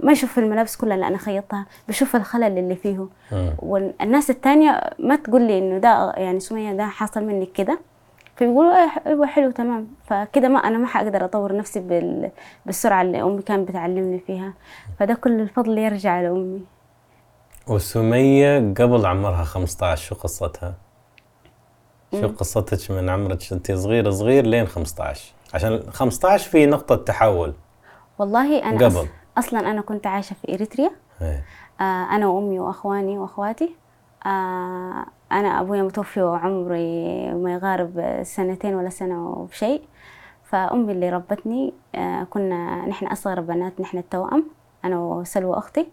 ما 0.00 0.12
يشوف 0.12 0.38
الملابس 0.38 0.76
كلها 0.76 0.94
اللي 0.94 1.06
أنا 1.06 1.18
خيطتها 1.18 1.66
بشوف 1.88 2.16
الخلل 2.16 2.58
اللي 2.58 2.76
فيه. 2.76 3.06
والناس 3.58 4.30
التانية 4.30 4.80
ما 4.98 5.16
تقول 5.16 5.42
لي 5.42 5.58
إنه 5.58 5.78
ده 5.78 6.12
يعني 6.16 6.40
سمية 6.40 6.72
ده 6.72 6.86
حاصل 6.86 7.24
منك 7.24 7.52
كده. 7.52 7.78
فبيقولوا 8.40 8.72
أيوه 9.06 9.26
حلو 9.26 9.50
تمام. 9.50 9.88
فكده 10.04 10.48
ما 10.48 10.58
أنا 10.58 10.78
ما 10.78 10.86
حقدر 10.86 11.24
أطور 11.24 11.56
نفسي 11.56 11.80
بال... 11.80 12.30
بالسرعة 12.66 13.02
اللي 13.02 13.22
أمي 13.22 13.42
كانت 13.42 13.68
بتعلمني 13.68 14.18
فيها. 14.18 14.54
فده 14.98 15.14
كل 15.14 15.40
الفضل 15.40 15.78
يرجع 15.78 16.20
لأمي. 16.20 16.62
وسمية 17.68 18.58
قبل 18.58 19.06
عمرها 19.06 19.44
15 19.44 20.04
شو 20.04 20.14
قصتها؟ 20.14 20.74
شو 22.20 22.28
قصتك 22.28 22.90
من 22.90 23.08
عمرك؟ 23.08 23.52
أنت 23.52 23.72
صغير 23.72 24.10
صغير 24.10 24.46
لين 24.46 24.66
15 24.66 25.32
عشان 25.54 25.82
15 25.90 26.50
في 26.50 26.66
نقطة 26.66 26.96
تحول. 26.96 27.54
والله 28.18 28.62
أنا 28.62 28.86
قبل. 28.86 29.08
أصلا 29.38 29.70
أنا 29.70 29.80
كنت 29.80 30.06
عايشة 30.06 30.34
في 30.34 30.54
إريتريا. 30.54 30.90
آه 31.22 31.42
أنا 31.80 32.26
وأمي 32.26 32.60
وأخواني 32.60 33.18
وأخواتي. 33.18 33.74
آه 34.26 35.06
أنا 35.32 35.60
أبويا 35.60 35.82
متوفي 35.82 36.22
وعمري 36.22 37.32
ما 37.34 37.54
يقارب 37.54 38.20
سنتين 38.22 38.74
ولا 38.74 38.88
سنة 38.88 39.30
وشيء. 39.30 39.82
فأمي 40.42 40.92
اللي 40.92 41.10
ربتني 41.10 41.72
آه 41.94 42.22
كنا 42.24 42.86
نحن 42.86 43.06
أصغر 43.06 43.40
بنات 43.40 43.80
نحن 43.80 43.98
التوأم 43.98 44.44
أنا 44.84 44.98
وسلوى 44.98 45.58
أختي 45.58 45.86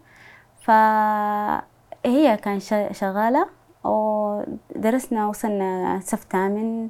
فهي 0.60 2.36
كان 2.36 2.60
شغالة 2.92 3.46
ودرسنا 3.84 5.28
وصلنا 5.28 6.00
صف 6.02 6.26
ثامن. 6.30 6.88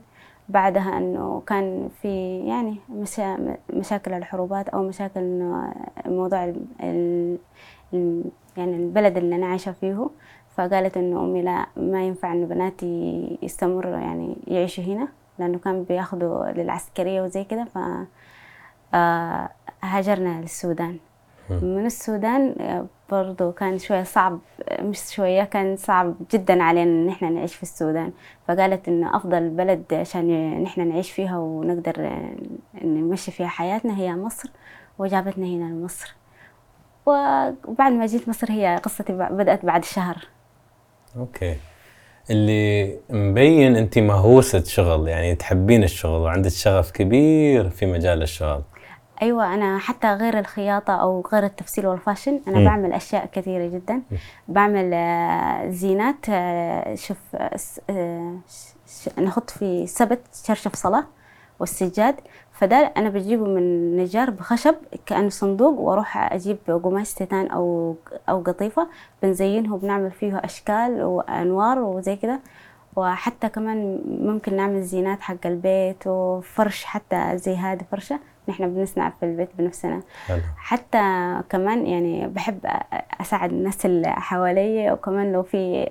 بعدها 0.49 0.99
إنه 0.99 1.43
كان 1.47 1.88
في 2.02 2.38
يعني 2.38 2.76
مشا 2.88 3.57
مشاكل 3.73 4.12
الحروبات 4.12 4.69
أو 4.69 4.83
مشاكل 4.83 5.43
موضوع 6.07 6.45
ال 6.83 7.38
يعني 8.57 8.76
البلد 8.76 9.17
اللي 9.17 9.37
أنا 9.37 9.47
عايشه 9.47 9.73
فيه. 9.73 10.09
فقالت 10.59 10.97
انه 10.97 11.21
أمي 11.21 11.43
لا 11.43 11.67
ما 11.77 12.03
ينفع 12.07 12.33
انه 12.33 12.47
بناتي 12.47 13.38
يستمروا 13.43 13.97
يعني 13.97 14.37
يعيشوا 14.47 14.85
هنا 14.85 15.09
لأنه 15.38 15.59
كان 15.59 15.83
بياخدوا 15.83 16.47
للعسكرية 16.47 17.23
وزي 17.23 17.45
كده 17.45 17.65
ف 17.65 17.79
آه، 18.95 19.49
هاجرنا 19.83 20.41
للسودان. 20.41 20.99
من 21.50 21.87
السودان 21.87 22.55
آه، 22.61 22.87
برضو 23.11 23.53
كان 23.53 23.79
شوية 23.79 24.03
صعب 24.03 24.38
مش 24.81 25.00
شوية 25.15 25.45
كان 25.45 25.77
صعب 25.77 26.15
جدا 26.33 26.62
علينا 26.62 26.91
إن 26.91 27.09
إحنا 27.09 27.31
نعيش 27.31 27.55
في 27.55 27.62
السودان. 27.62 28.12
فقالت 28.49 28.88
إنه 28.88 29.17
أفضل 29.17 29.49
بلد 29.49 29.95
عشان 29.95 30.59
نحن 30.62 30.88
نعيش 30.88 31.11
فيها 31.11 31.38
ونقدر 31.38 32.11
نمشي 32.85 33.31
فيها 33.31 33.47
حياتنا 33.49 33.97
هي 33.99 34.17
مصر 34.17 34.50
وجابتنا 34.99 35.47
هنا 35.47 35.65
لمصر. 35.65 36.15
وبعد 37.07 37.93
ما 37.93 38.07
جيت 38.07 38.29
مصر 38.29 38.53
هي 38.53 38.81
قصتي 38.83 39.12
بدأت 39.12 39.65
بعد 39.65 39.85
شهر. 39.85 40.29
أوكي. 41.17 41.57
اللي 42.31 42.97
مبين 43.11 43.77
أنت 43.77 43.99
مهووسة 43.99 44.65
شغل 44.65 45.09
يعني 45.09 45.35
تحبين 45.35 45.85
الشغل 45.85 46.21
وعندك 46.21 46.50
شغف 46.50 46.91
كبير 46.91 47.71
في 47.71 47.87
مجال 47.87 48.23
الشغل. 48.23 48.62
أيوه 49.23 49.55
أنا 49.55 49.79
حتى 49.79 50.15
غير 50.15 50.38
الخياطة 50.38 50.93
أو 50.93 51.25
غير 51.33 51.45
التفصيل 51.45 51.87
والفاشن 51.87 52.41
أنا 52.49 52.59
مم. 52.59 52.65
بعمل 52.65 52.93
أشياء 52.93 53.27
كثيرة 53.33 53.67
جدا. 53.67 54.03
بعمل 54.49 54.91
آه، 54.95 55.71
زينات 55.71 56.27
آه، 56.31 56.95
شوف 56.95 57.19
آه، 57.91 58.38
نحط 59.21 59.50
في 59.50 59.87
سبت 59.87 60.21
شرشف 60.47 60.75
صلاة. 60.77 61.05
والسجاد 61.61 62.15
فده 62.53 62.93
أنا 62.97 63.09
بجيبه 63.09 63.45
من 63.45 63.97
نجار 63.97 64.31
بخشب 64.31 64.75
كأنه 65.07 65.29
صندوق 65.29 65.81
وأروح 65.81 66.33
أجيب 66.33 66.59
قماش 66.69 67.07
ستان 67.07 67.47
أو 67.47 67.95
أو 68.29 68.43
قطيفة 68.43 68.88
بنزينه 69.23 69.75
وبنعمل 69.75 70.11
فيه 70.11 70.41
أشكال 70.45 71.03
وأنوار 71.03 71.79
وزي 71.79 72.17
كده. 72.17 72.41
وحتى 72.97 73.49
كمان 73.49 74.03
ممكن 74.21 74.57
نعمل 74.57 74.83
زينات 74.83 75.21
حق 75.21 75.47
البيت 75.47 76.07
وفرش 76.07 76.85
حتى 76.85 77.38
زي 77.38 77.57
هذه 77.57 77.81
فرشة 77.93 78.19
نحن 78.49 78.75
بنصنع 78.75 79.11
في 79.21 79.27
البيت 79.27 79.49
بنفسنا. 79.59 80.03
حلو. 80.27 80.41
حتى 80.57 81.35
كمان 81.50 81.87
يعني 81.87 82.29
بحب 82.29 82.59
أساعد 83.21 83.53
الناس 83.53 83.87
اللي 83.87 84.09
حواليا 84.09 84.93
وكمان 84.93 85.33
لو 85.33 85.43
في 85.43 85.88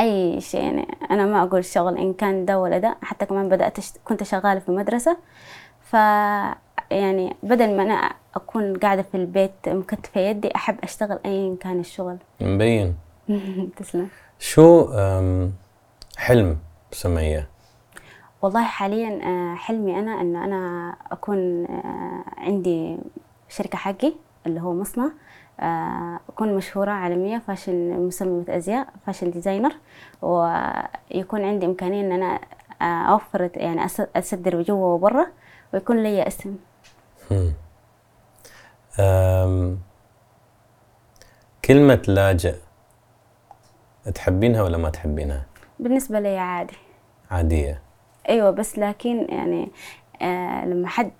أي 0.00 0.40
شيء 0.40 0.62
يعني. 0.62 0.86
أنا 1.10 1.26
ما 1.26 1.42
أقول 1.42 1.64
شغل 1.64 1.98
إن 1.98 2.12
كان 2.12 2.44
ده 2.44 2.58
ولا 2.60 2.78
ده 2.78 2.96
حتى 3.02 3.26
كمان 3.26 3.48
بدأت 3.48 3.78
أشت... 3.78 4.00
كنت 4.04 4.22
شغالة 4.22 4.58
في 4.60 4.70
مدرسة 4.70 5.16
ف 5.80 5.92
يعني 6.90 7.36
بدل 7.42 7.76
ما 7.76 7.82
أنا 7.82 8.12
أكون 8.34 8.76
قاعدة 8.76 9.02
في 9.02 9.16
البيت 9.16 9.52
مكتفة 9.68 10.20
يدي 10.20 10.54
أحب 10.56 10.76
أشتغل 10.82 11.18
أيا 11.26 11.56
كان 11.60 11.80
الشغل. 11.80 12.16
مبين. 12.40 12.96
تسلم. 13.76 14.08
شو 14.38 14.88
حلم 16.16 16.58
سمية 16.92 17.48
والله 18.42 18.64
حاليا 18.64 19.20
آه، 19.24 19.54
حلمي 19.54 19.98
أنا 19.98 20.20
أنه 20.20 20.44
أنا 20.44 20.94
أكون 21.12 21.64
آه، 21.64 22.24
عندي 22.36 22.98
شركة 23.48 23.78
حقي 23.78 24.12
اللي 24.46 24.60
هو 24.60 24.72
مصنع. 24.72 25.10
أكون 26.28 26.54
مشهورة 26.54 26.90
عالمية 26.90 27.38
fashion 27.38 28.06
مصممة 28.06 28.44
أزياء 28.48 28.88
fashion 29.06 29.30
designer 29.30 29.72
ويكون 30.22 31.44
عندي 31.44 31.66
إمكانية 31.66 32.00
أن 32.00 32.12
أنا 32.22 32.40
أوفر 33.12 33.50
يعني 33.54 33.88
أس- 33.88 34.06
أصدر 34.16 34.62
جوا 34.62 34.94
وبرا 34.94 35.26
ويكون 35.74 36.02
لي 36.02 36.26
اسم. 36.26 36.56
كلمة 41.64 42.02
لاجئ 42.08 42.54
تحبينها 44.14 44.62
ولا 44.62 44.76
ما 44.78 44.90
تحبينها؟ 44.90 45.46
بالنسبة 45.78 46.20
لي 46.20 46.38
عادي. 46.38 46.76
عادية. 47.30 47.82
أيوه 48.28 48.50
بس 48.50 48.78
لكن 48.78 49.26
يعني 49.28 49.68
آه 50.22 50.66
لما 50.66 50.88
حد 50.88 51.10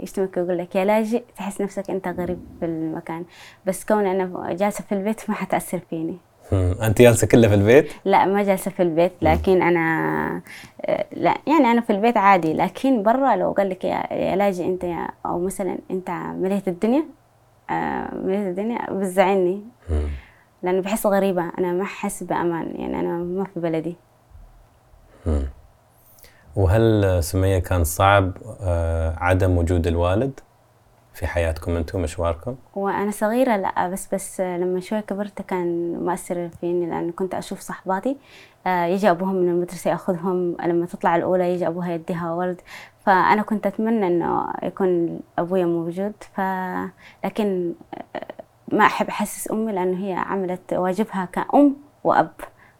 يشتمك 0.00 0.36
ويقول 0.36 0.58
لك 0.58 0.74
يا 0.76 0.84
لاجئ 0.84 1.22
تحس 1.36 1.60
نفسك 1.60 1.90
أنت 1.90 2.08
غريب 2.08 2.38
في 2.60 2.66
المكان 2.66 3.24
بس 3.66 3.84
كون 3.84 4.06
أنا 4.06 4.52
جالسة 4.52 4.84
في 4.84 4.92
البيت 4.94 5.30
ما 5.30 5.34
حتأثر 5.34 5.78
فيني 5.90 6.16
هم. 6.52 6.76
أنت 6.82 7.02
جالسة 7.02 7.26
كلها 7.26 7.48
في 7.48 7.54
البيت؟ 7.54 7.92
لا 8.04 8.24
ما 8.24 8.42
جالسة 8.42 8.70
في 8.70 8.82
البيت 8.82 9.12
لكن 9.22 9.62
أنا 9.62 10.42
آه 10.84 11.04
لا 11.12 11.34
يعني 11.46 11.70
أنا 11.70 11.80
في 11.80 11.90
البيت 11.90 12.16
عادي 12.16 12.52
لكن 12.52 13.02
برا 13.02 13.36
لو 13.36 13.52
قال 13.52 13.68
لك 13.70 13.84
يا, 13.84 14.36
لاجئ 14.36 14.64
أنت 14.64 14.84
يا 14.84 15.08
أو 15.26 15.38
مثلا 15.38 15.78
أنت 15.90 16.10
مليت 16.10 16.68
الدنيا 16.68 17.02
آه 17.70 18.14
مليت 18.14 18.46
الدنيا 18.46 18.90
بتزعلني. 18.92 19.62
لأنه 20.62 20.80
بحس 20.80 21.06
غريبة 21.06 21.52
أنا 21.58 21.72
ما 21.72 21.82
أحس 21.82 22.22
بأمان 22.22 22.74
يعني 22.76 23.00
أنا 23.00 23.12
ما 23.12 23.44
في 23.44 23.60
بلدي. 23.60 23.96
وهل 26.56 27.18
سمية 27.24 27.58
كان 27.58 27.84
صعب 27.84 28.32
آه، 28.60 29.14
عدم 29.18 29.58
وجود 29.58 29.86
الوالد 29.86 30.40
في 31.14 31.26
حياتكم 31.26 31.76
أنتم 31.76 32.02
مشواركم؟ 32.02 32.56
وأنا 32.74 33.10
صغيرة 33.10 33.56
لا 33.56 33.88
بس 33.88 34.14
بس 34.14 34.40
لما 34.40 34.80
شوي 34.80 35.02
كبرت 35.02 35.42
كان 35.42 35.92
مؤثر 36.04 36.48
فيني 36.60 36.86
لأنه 36.86 37.12
كنت 37.12 37.34
أشوف 37.34 37.60
صحباتي 37.60 38.16
آه، 38.66 38.84
يجي 38.84 39.10
أبوهم 39.10 39.34
من 39.34 39.48
المدرسة 39.48 39.90
يأخذهم 39.90 40.56
لما 40.64 40.86
تطلع 40.86 41.16
الأولى 41.16 41.54
يجي 41.54 41.66
أبوها 41.66 41.92
يديها 41.92 42.32
ورد 42.32 42.60
فأنا 43.06 43.42
كنت 43.42 43.66
أتمنى 43.66 44.06
إنه 44.06 44.52
يكون 44.62 45.20
أبويا 45.38 45.64
موجود 45.66 46.12
ف 46.36 46.40
لكن 47.24 47.72
آه، 48.16 48.26
ما 48.72 48.86
أحب 48.86 49.08
أحسس 49.08 49.50
أمي 49.50 49.72
لأنه 49.72 50.06
هي 50.06 50.12
عملت 50.12 50.72
واجبها 50.72 51.28
كأم 51.32 51.76
وأب 52.04 52.30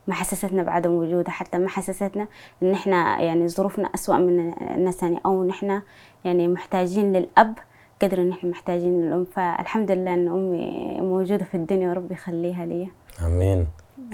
ما 0.06 0.14
حسستنا 0.14 0.62
بعدم 0.62 0.90
وجودها 0.90 1.30
حتى 1.30 1.58
ما 1.58 1.68
حسستنا 1.68 2.26
إن 2.62 2.72
إحنا 2.72 3.20
يعني 3.20 3.48
ظروفنا 3.48 3.88
أسوأ 3.94 4.16
من 4.16 4.54
الناس 4.60 5.02
يعني 5.02 5.20
أو 5.26 5.44
نحن 5.44 5.82
يعني 6.24 6.48
محتاجين 6.48 7.12
للأب 7.12 7.54
قدر 8.02 8.18
إن 8.22 8.30
إحنا 8.32 8.50
محتاجين 8.50 9.02
للأم. 9.02 9.24
فالحمد 9.24 9.90
لله 9.90 10.14
إن 10.14 10.28
أمي 10.28 11.00
موجودة 11.00 11.44
في 11.44 11.54
الدنيا 11.54 11.90
وربي 11.90 12.14
يخليها 12.14 12.66
لي. 12.66 12.88
آمين. 13.26 13.66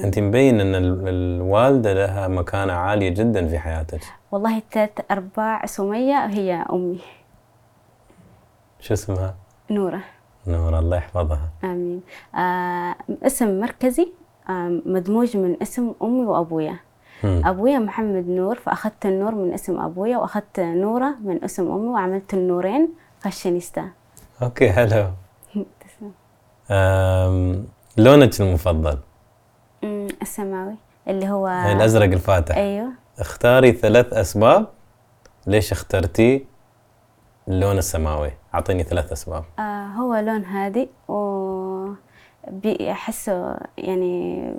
أنت 0.05 0.19
مبين 0.19 0.61
أن 0.61 0.75
ال- 0.75 1.09
الوالدة 1.09 1.93
لها 1.93 2.29
مكانة 2.29 2.73
عالية 2.73 3.09
جدا 3.09 3.49
في 3.49 3.59
حياتك. 3.59 4.01
والله 4.33 4.59
الثلاث 4.59 4.91
أرباع 5.11 5.67
سمية 5.67 6.27
هي 6.27 6.65
أمي. 6.73 7.01
شو 8.81 8.95
اسمها؟ 8.95 9.35
نورة. 9.71 10.01
نور 10.47 10.79
الله 10.79 10.97
يحفظها. 10.97 11.49
آمين. 11.65 12.01
آه 12.35 12.95
اسم 13.23 13.61
مركزي؟ 13.61 14.13
مدموج 14.87 15.37
من 15.37 15.57
اسم 15.63 15.93
أمي 16.03 16.25
وأبويا. 16.27 16.77
هم. 17.25 17.47
أبويا 17.47 17.79
محمد 17.79 18.29
نور 18.29 18.55
فأخذت 18.55 19.07
النور 19.07 19.35
من 19.35 19.55
اسم 19.55 19.81
أبويا 19.81 20.17
وأخذت 20.17 20.61
نورة 20.61 21.15
من 21.25 21.45
اسم 21.45 21.71
أمي 21.71 21.89
وعملت 21.89 22.35
النورين 22.35 22.89
فاشينيستا. 23.21 23.89
أوكي 24.43 24.73
حلو. 24.73 25.11
لونك 27.99 28.41
المفضل؟ 28.41 28.99
السماوي 30.23 30.75
اللي 31.09 31.29
هو 31.29 31.49
الأزرق 31.49 32.13
الفاتح. 32.13 32.57
أيوه. 32.57 32.89
اختاري 33.19 33.73
ثلاث 33.73 34.13
أسباب. 34.13 34.67
ليش 35.47 35.73
اخترتي 35.73 36.47
اللون 37.49 37.79
السماوي؟ 37.79 38.31
أعطيني 38.55 38.83
ثلاث 38.83 39.13
أسباب. 39.13 39.45
آه 39.59 39.87
هو 39.87 40.15
لون 40.15 40.45
هادي 40.45 40.89
و 41.09 41.15
بيحسه 42.51 43.57
يعني 43.79 44.55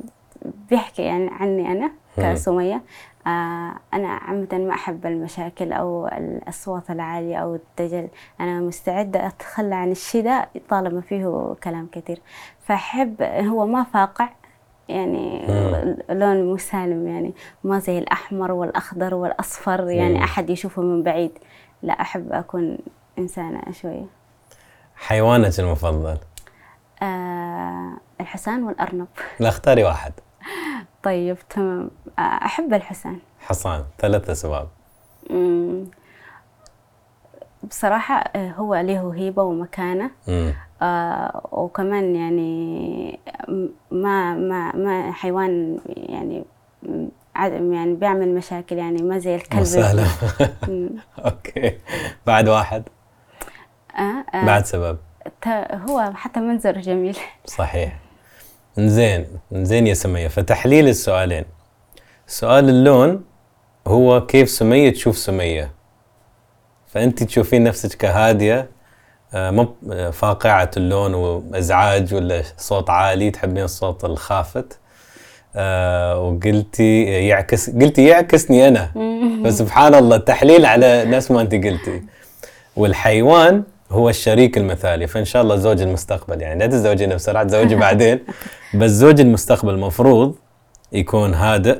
بيحكي 0.70 1.02
يعني 1.02 1.30
عني 1.32 1.72
أنا. 1.72 1.92
كسمية 2.18 2.82
آه 3.28 3.74
أنا 3.94 4.08
عامة 4.08 4.48
ما 4.52 4.74
أحب 4.74 5.06
المشاكل 5.06 5.74
أو 5.74 6.08
الأصوات 6.08 6.90
العالية 6.90 7.36
أو 7.38 7.56
الدجل 7.56 8.08
أنا 8.40 8.60
مستعدة 8.60 9.28
أتخلى 9.28 9.76
عن 9.76 9.92
الشيء 9.92 10.24
ده 10.24 10.50
طالما 10.70 11.02
فيه 11.02 11.56
كلام 11.64 11.88
كثير 11.92 12.22
فأحب 12.60 13.22
هو 13.22 13.66
ما 13.66 13.84
فاقع 13.84 14.30
يعني. 14.90 15.46
لون 16.10 16.54
مسالم 16.54 17.08
يعني 17.08 17.34
ما 17.64 17.80
زي 17.80 18.00
الأحمر 18.00 18.52
والأخضر 18.52 19.16
والأصفر 19.16 19.90
يعني. 19.90 20.24
أحد 20.24 20.50
يشوفه 20.50 20.82
من 20.82 21.04
بعيد 21.04 21.32
لا 21.84 21.94
أحب 22.02 22.34
أكون 22.34 22.78
إنسانة 23.20 23.62
شوية 23.72 24.06
حيوانك 24.96 25.60
المفضل 25.60 26.18
آه 27.02 27.94
الحسان 28.22 28.64
والأرنب. 28.64 29.08
لا 29.40 29.50
اختاري 29.50 29.84
واحد. 29.84 30.14
طيب 31.04 31.38
تمام. 31.50 31.90
آه 32.20 32.22
أحب 32.22 32.74
الحسان 32.74 33.20
حصان 33.40 33.84
ثلاث 34.00 34.30
أسباب. 34.30 34.68
بصراحة 37.64 38.16
آه، 38.16 38.52
هو 38.52 38.76
له 38.76 39.14
هيبة 39.16 39.44
ومكانة. 39.44 40.12
مم. 40.28 40.54
آه 40.82 41.48
وكمان 41.52 42.16
يعني 42.16 43.20
ما 43.92 44.36
ما 44.36 44.76
ما 44.76 45.12
حيوان 45.12 45.80
يعني 45.88 46.46
يعني 47.44 47.96
بيعمل 47.96 48.36
مشاكل 48.36 48.78
يعني 48.78 49.02
ما 49.02 49.18
زي 49.18 49.36
الكلب. 49.36 49.64
أوكي. 51.26 51.78
بعد 52.26 52.50
واحد. 52.50 52.84
آه 53.98 54.26
آه. 54.34 54.46
بعد 54.46 54.66
سبب. 54.66 54.98
هو 55.90 56.12
حتى 56.16 56.40
منظره 56.40 56.80
جميل. 56.80 57.18
صحيح. 57.46 57.98
زين 58.78 59.26
زين 59.52 59.88
يا 59.88 59.94
سمية. 59.94 60.28
فتحليل 60.28 60.88
السؤالين. 60.88 61.46
سؤال 62.28 62.70
اللون 62.70 63.24
هو 63.88 64.26
كيف 64.26 64.50
سمية 64.50 64.90
تشوف 64.90 65.18
سمية؟ 65.18 65.72
فأنت 66.88 67.24
تشوفين 67.24 67.64
نفسك 67.64 67.98
كهادية 67.98 68.70
آه، 69.34 69.52
مو 69.52 69.76
آه، 69.92 70.10
فاقعة 70.10 70.72
اللون 70.78 71.14
وإزعاج 71.14 72.14
ولا 72.14 72.44
صوت 72.58 72.90
عالي 72.90 73.32
تحبين 73.32 73.64
الصوت 73.64 74.06
الخافت. 74.06 74.80
آه، 75.56 76.20
وقلتي 76.20 77.04
يعكس 77.04 77.70
قلتي 77.70 78.06
يعكسني 78.06 78.68
أنا. 78.68 78.92
فسبحان 79.46 79.96
الله 79.96 80.16
التحليل 80.16 80.66
على 80.66 81.06
نفس 81.06 81.32
ما 81.32 81.42
أنت 81.42 81.54
قلتي. 81.54 82.04
والحيوان 82.76 83.64
هو 83.92 84.10
الشريك 84.10 84.58
المثالي 84.58 85.08
فإن 85.08 85.26
شاء 85.26 85.42
الله 85.42 85.56
زوج 85.56 85.82
المستقبل 85.82 86.42
يعني 86.42 86.60
لا 86.60 86.68
تتزوجين 86.68 87.16
بسرعة 87.16 87.44
تزوجي 87.44 87.76
بعدين. 87.86 88.20
بس 88.74 88.92
زوج 88.92 89.20
المستقبل 89.22 89.74
المفروض 89.74 90.36
يكون 90.92 91.34
هادئ 91.34 91.80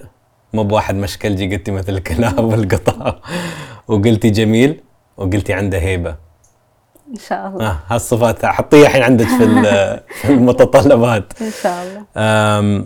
مو 0.54 0.64
بواحد 0.64 0.96
مشكلجي 0.96 1.56
قلتي 1.56 1.72
مثل 1.72 1.94
الكلاب 1.94 2.40
والقطع 2.50 3.16
وقلتي 3.88 4.30
جميل 4.30 4.82
وقلتي 5.18 5.54
عنده 5.54 5.78
هيبة. 5.80 6.16
إن 7.10 7.16
شاء 7.28 7.48
الله. 7.48 7.68
آه 7.70 7.80
هالصفات 7.88 8.46
حطيها 8.46 8.88
الحين 8.88 9.04
عندك 9.04 9.26
في 9.28 9.44
ال- 9.44 10.00
في 10.22 10.30
المتطلبات. 10.34 11.34
إن 11.42 11.52
شاء 11.64 11.84
الله. 12.18 12.86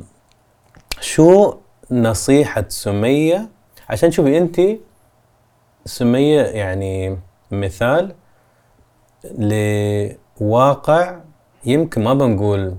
شو 1.02 1.54
نصيحة 1.92 2.66
سمية؟ 2.68 3.50
عشان 3.90 4.12
شوفي 4.12 4.38
أنت 4.38 4.62
سمية 5.86 6.42
يعني 6.42 7.18
مثال 7.52 8.14
لواقع 9.38 11.20
يمكن 11.66 12.04
ما 12.04 12.14
بنقول 12.14 12.76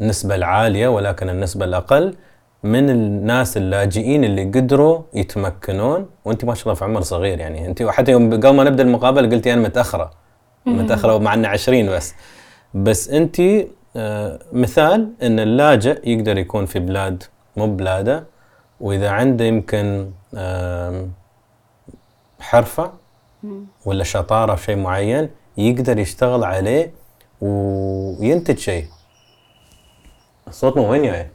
النسبة 0.00 0.34
العالية 0.34 0.88
ولكن 0.88 1.28
النسبة 1.28 1.64
الأقل 1.64 2.14
من 2.62 2.90
الناس 2.90 3.56
اللاجئين 3.56 4.24
اللي 4.24 4.44
قدروا 4.44 5.02
يتمكنون. 5.14 6.06
وأنت 6.24 6.44
ما 6.44 6.54
شاء 6.54 6.62
الله 6.64 6.74
في 6.74 6.84
عمر 6.84 7.00
صغير 7.00 7.38
يعني. 7.38 7.66
أنت 7.66 7.82
حتى 7.82 8.12
يوم 8.12 8.32
قبل 8.34 8.50
ما 8.50 8.64
نبدأ 8.64 8.82
المقابلة 8.82 9.28
قلتي 9.28 9.52
أنا 9.52 9.62
متأخرة. 9.62 10.10
متأخرة 10.66 11.18
مع 11.18 11.34
انه 11.34 11.48
20 11.48 11.86
بس. 11.90 12.14
بس 12.74 13.10
أنت 13.10 13.40
آه، 13.96 14.38
مثال 14.52 15.12
إن 15.22 15.40
اللاجئ 15.40 16.08
يقدر 16.10 16.38
يكون 16.38 16.66
في 16.66 16.78
بلاد 16.78 17.22
مو 17.56 17.76
بلادة 17.76 18.24
وإذا 18.80 19.10
عنده 19.10 19.44
يمكن 19.44 20.10
حرفة 22.40 22.92
ولا 23.84 24.04
شطارة 24.04 24.54
في 24.54 24.64
شيء 24.64 24.76
معين 24.76 25.30
يقدر 25.56 25.98
يشتغل 25.98 26.44
عليه 26.44 26.92
وينتج 27.40 28.58
شيء 28.58 28.86
الصوت 30.48 30.76
مو 30.76 30.90
وين؟ 30.90 31.28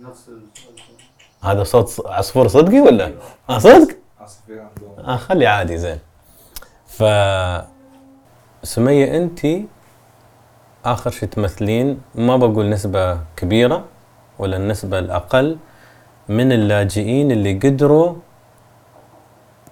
نفس 0.00 0.30
هذا 1.42 1.64
صوت 1.64 2.06
عصفور 2.06 2.48
صدقي 2.48 2.80
ولا؟ 2.80 3.12
آه 3.50 3.58
صدق؟ 3.58 3.96
عندهم 4.48 5.06
آه 5.06 5.16
خلي 5.16 5.46
عادي 5.46 5.78
زين 5.78 5.98
ف 6.86 7.02
سمية 8.62 9.16
انت 9.16 9.46
آخر 10.84 11.10
شيء 11.10 11.28
تمثلين 11.28 12.00
ما 12.14 12.36
بقول 12.36 12.70
نسبة 12.70 13.20
كبيرة 13.36 13.84
ولا 14.38 14.56
النسبة 14.56 14.98
الأقل 14.98 15.58
من 16.28 16.52
اللاجئين 16.52 17.30
اللي 17.30 17.52
قدروا 17.52 18.14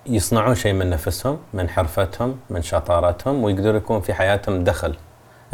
يصنعون 0.08 0.54
شيء 0.54 0.72
من 0.72 0.90
نفسهم 0.90 1.38
من 1.54 1.68
حرفتهم 1.68 2.36
من 2.50 2.62
شطارتهم 2.62 3.44
ويقدروا 3.44 3.76
يكون 3.76 4.00
في 4.00 4.14
حياتهم 4.14 4.64
دخل. 4.64 4.94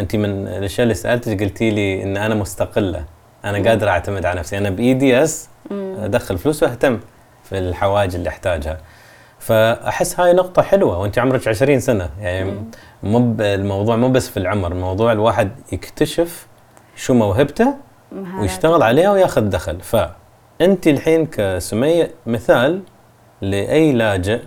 أنت 0.01 0.17
من 0.17 0.49
الأشياء 0.49 0.83
اللي 0.83 0.95
سالتك 0.95 1.43
قلتي 1.43 1.71
لي 1.71 2.03
إن 2.03 2.17
أنا 2.17 2.35
مستقلة 2.35 3.05
أنا 3.45 3.69
قادره 3.69 3.91
أعتمد 3.91 4.27
على 4.27 4.39
نفسي. 4.39 4.59
أنا 4.59 4.71
بايدي 4.71 5.23
إس 5.23 5.49
أدخل 5.99 6.39
فلوس 6.39 6.63
وأهتم 6.63 7.01
في 7.45 7.59
الحوائج 7.59 8.15
اللي 8.15 8.29
أحتاجها. 8.29 8.79
فأحس 9.39 10.21
هاي 10.21 10.33
نقطة 10.33 10.63
حلوة 10.63 10.99
وأنت 10.99 11.19
عمرك 11.19 11.49
20 11.49 11.81
سنة. 11.81 12.11
يعني 12.21 12.65
مو 13.03 13.37
الموضوع 13.41 13.97
مو 13.97 14.09
بس 14.09 14.29
في 14.29 14.37
العمر 14.37 14.73
الموضوع 14.73 15.13
الواحد 15.13 15.51
يكتشف 15.73 16.47
شو 16.97 17.15
موهبته. 17.15 17.75
ويشتغل 18.41 18.83
عليها 18.83 19.11
وياخذ 19.11 19.41
دخل. 19.43 19.81
فأنت 19.81 20.87
الحين 20.87 21.27
كسمية 21.27 22.11
مثال 22.27 22.83
لأي 23.41 23.93
لاجئ 23.93 24.41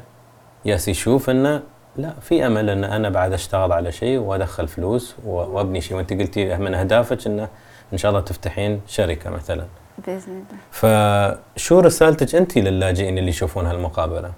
ياس 0.66 0.88
يشوف 0.88 1.30
انه 1.30 1.64
لا 1.96 2.14
في 2.22 2.48
أمل 2.48 2.70
أن 2.70 2.84
أنا 2.84 3.10
بعد 3.10 3.34
أشتغل 3.34 3.72
على 3.72 3.92
شيء 3.92 4.20
وأدخل 4.20 4.68
فلوس 4.68 5.16
وأبني 5.26 5.82
شيء. 5.82 5.98
وأنت 5.98 6.14
قلتي 6.14 6.58
من 6.58 6.74
أهدافك 6.74 7.28
انه 7.28 7.48
إن 7.94 7.98
شاء 7.98 8.12
الله 8.12 8.22
تفتحين 8.22 8.82
شركة 8.88 9.30
مثلا. 9.30 9.66
بإذن 10.08 10.44
الله. 10.44 11.38
فشو 11.56 11.80
رسالتك 11.80 12.36
أنت 12.36 12.58
للاجئين 12.58 13.18
اللي 13.18 13.30
يشوفون 13.30 13.66
هالمقابلة؟ 13.66 14.32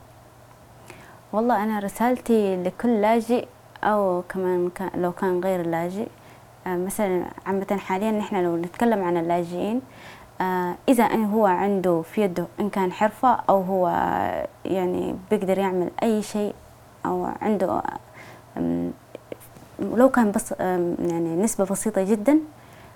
والله 1.33 1.63
أنا 1.63 1.79
رسالتي 1.79 2.63
لكل 2.63 3.01
لاجئ 3.01 3.45
أو 3.83 4.23
كمان 4.29 4.69
لو 4.95 5.11
كان 5.11 5.43
غير 5.43 5.65
لاجئ 5.65 6.07
آه، 6.67 6.75
مثلا 6.75 7.25
عامة 7.45 7.77
حاليا 7.77 8.11
نحن 8.11 8.43
لو 8.43 8.57
نتكلم 8.57 9.03
عن 9.03 9.17
اللاجئين 9.17 9.81
إذا 10.89 11.03
أن 11.03 11.25
هو 11.25 11.45
عنده 11.45 12.01
في 12.01 12.21
يده 12.21 12.45
إن 12.59 12.69
كان 12.69 12.91
حرفة 12.91 13.37
أو 13.49 13.61
هو 13.61 13.87
يعني 14.65 15.15
بيقدر 15.31 15.57
يعمل 15.57 15.89
أي 16.03 16.21
شيء 16.21 16.53
أو 17.05 17.29
عنده 17.41 17.81
لو 19.79 20.09
كان 20.09 20.31
بس 20.31 20.53
يعني 20.99 21.35
نسبة 21.35 21.65
بسيطة 21.65 22.03
جدا 22.03 22.39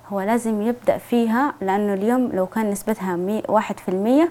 هو 0.10 0.21
لازم 0.21 0.62
يبدأ 0.62 0.97
فيها 0.97 1.53
لأنه 1.62 1.93
اليوم 1.93 2.29
لو 2.34 2.45
كان 2.45 2.71
نسبتها 2.71 3.15
مي 3.15 3.43
واحد 3.47 3.79
في 3.79 3.89
المية 3.89 4.29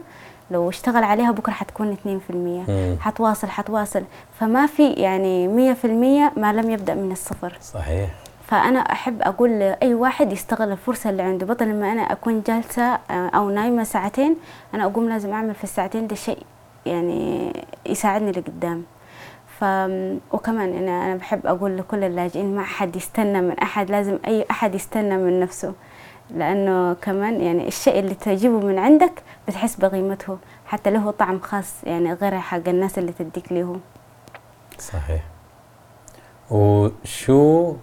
لو 0.51 0.69
اشتغل 0.69 1.05
عليها 1.05 1.31
بكرة 1.31 1.53
حتكون 1.53 1.93
اتنين 1.93 2.19
في 2.19 2.31
المية. 2.31 2.97
حتواصل 3.01 3.49
حتواصل. 3.49 4.03
فما 4.41 4.67
في 4.67 4.93
يعني 4.93 5.49
مية 5.49 5.73
في 5.73 5.85
المية 5.85 6.33
ما 6.37 6.53
لم 6.53 6.71
يبدأ 6.71 6.95
من 6.95 7.13
الصفر. 7.13 7.59
صحيح. 7.61 8.11
فأنا 8.47 8.79
أحب 8.81 9.23
أقول 9.23 9.51
لأي 9.51 9.95
واحد 9.95 10.33
يستغل 10.33 10.73
الفرصة 10.73 11.11
اللي 11.11 11.23
عنده. 11.23 11.47
بدل 11.47 11.75
ما 11.75 11.93
أنا 11.93 12.03
أكون 12.03 12.43
جالسة 12.47 12.83
آه، 12.83 13.29
أو 13.29 13.51
نايمة 13.51 13.85
ساعتين 13.85 14.37
أنا 14.75 14.85
أقوم 14.85 15.09
لازم 15.09 15.33
أعمل 15.33 15.55
في 15.55 15.65
الساعتين 15.65 16.07
ده 16.07 16.15
شيء 16.17 16.39
يعني 16.87 17.53
يساعدني 17.87 18.31
لقدام. 18.31 18.83
ف 19.59 19.65
وكمان 20.33 20.73
أنا 20.77 21.07
أنا 21.07 21.15
بحب 21.17 21.47
أقول 21.47 21.79
لكل 21.79 22.05
اللاجئين 22.05 22.57
ما 22.57 22.63
أحد 22.63 22.97
يستنى 22.97 23.41
من 23.41 23.59
أحد 23.59 23.91
لازم 23.91 24.19
أي 24.27 24.45
أحد 24.51 24.75
يستنى 24.75 25.17
من 25.17 25.41
نفسه. 25.41 25.73
لأنه 26.31 26.95
كمان 26.95 27.41
يعني 27.41 27.69
الشيء 27.69 27.99
اللي 27.99 28.15
تجيبه 28.15 28.61
من 28.61 28.79
عندك 28.79 29.23
بتحس 29.49 29.77
بقيمته 29.77 30.39
حتى 30.67 30.91
له 30.91 31.11
طعم 31.11 31.41
خاص 31.41 31.85
يعني 31.85 32.13
غير 32.13 32.39
حق 32.39 32.69
الناس 32.69 32.99
اللي 32.99 33.13
تديك 33.13 33.53
له 33.53 33.81
صحيح. 34.79 35.23
وشو 36.51 37.75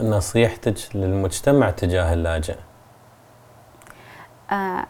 نصيحتك 0.00 0.74
للمجتمع 0.94 1.70
تجاه 1.70 2.14
اللاجئ؟ 2.14 2.56
آه، 4.50 4.86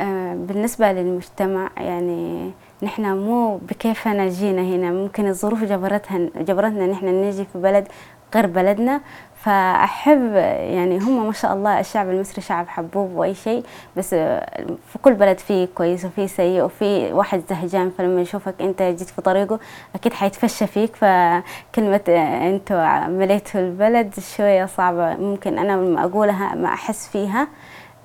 آه، 0.00 0.34
بالنسبة 0.34 0.92
للمجتمع 0.92 1.70
يعني 1.76 2.50
نحن 2.82 3.16
مو 3.16 3.56
بكيفنا 3.56 4.28
جينا 4.28 4.62
هنا 4.62 4.90
ممكن 4.90 5.28
الظروف 5.28 5.64
جبرتها 5.64 6.18
جبرتنا 6.36 6.86
نحن 6.86 7.06
نجي 7.06 7.44
في 7.52 7.58
بلد 7.58 7.88
غير 8.34 8.46
بلدنا. 8.46 9.00
فأحب 9.44 10.32
يعني 10.74 10.98
هم 10.98 11.26
ما 11.26 11.32
شاء 11.32 11.52
الله 11.52 11.80
الشعب 11.80 12.10
المصري 12.10 12.42
شعب 12.42 12.68
حبوب 12.68 13.16
وأي 13.16 13.34
شيء 13.34 13.64
بس 13.96 14.14
في 14.14 14.98
كل 15.02 15.14
بلد 15.14 15.38
فيه 15.38 15.68
كويس 15.74 16.04
وفيه 16.04 16.26
سيء 16.26 16.62
وفي 16.62 17.12
واحد 17.12 17.42
زهجان 17.50 17.90
فلما 17.98 18.20
يشوفك 18.20 18.54
أنت 18.60 18.82
جيت 18.82 19.08
في 19.08 19.22
طريقه 19.22 19.58
أكيد 19.94 20.12
حيتفشى 20.12 20.66
فيك. 20.66 20.96
فكلمة 20.96 22.00
أنتوا 22.48 23.06
مليتوا 23.06 23.60
البلد 23.60 24.14
شوية 24.36 24.66
صعبة 24.66 25.16
ممكن 25.16 25.58
أنا 25.58 25.72
لما 25.72 26.04
أقولها 26.04 26.54
ما 26.54 26.68
أحس 26.68 27.08
فيها. 27.08 27.48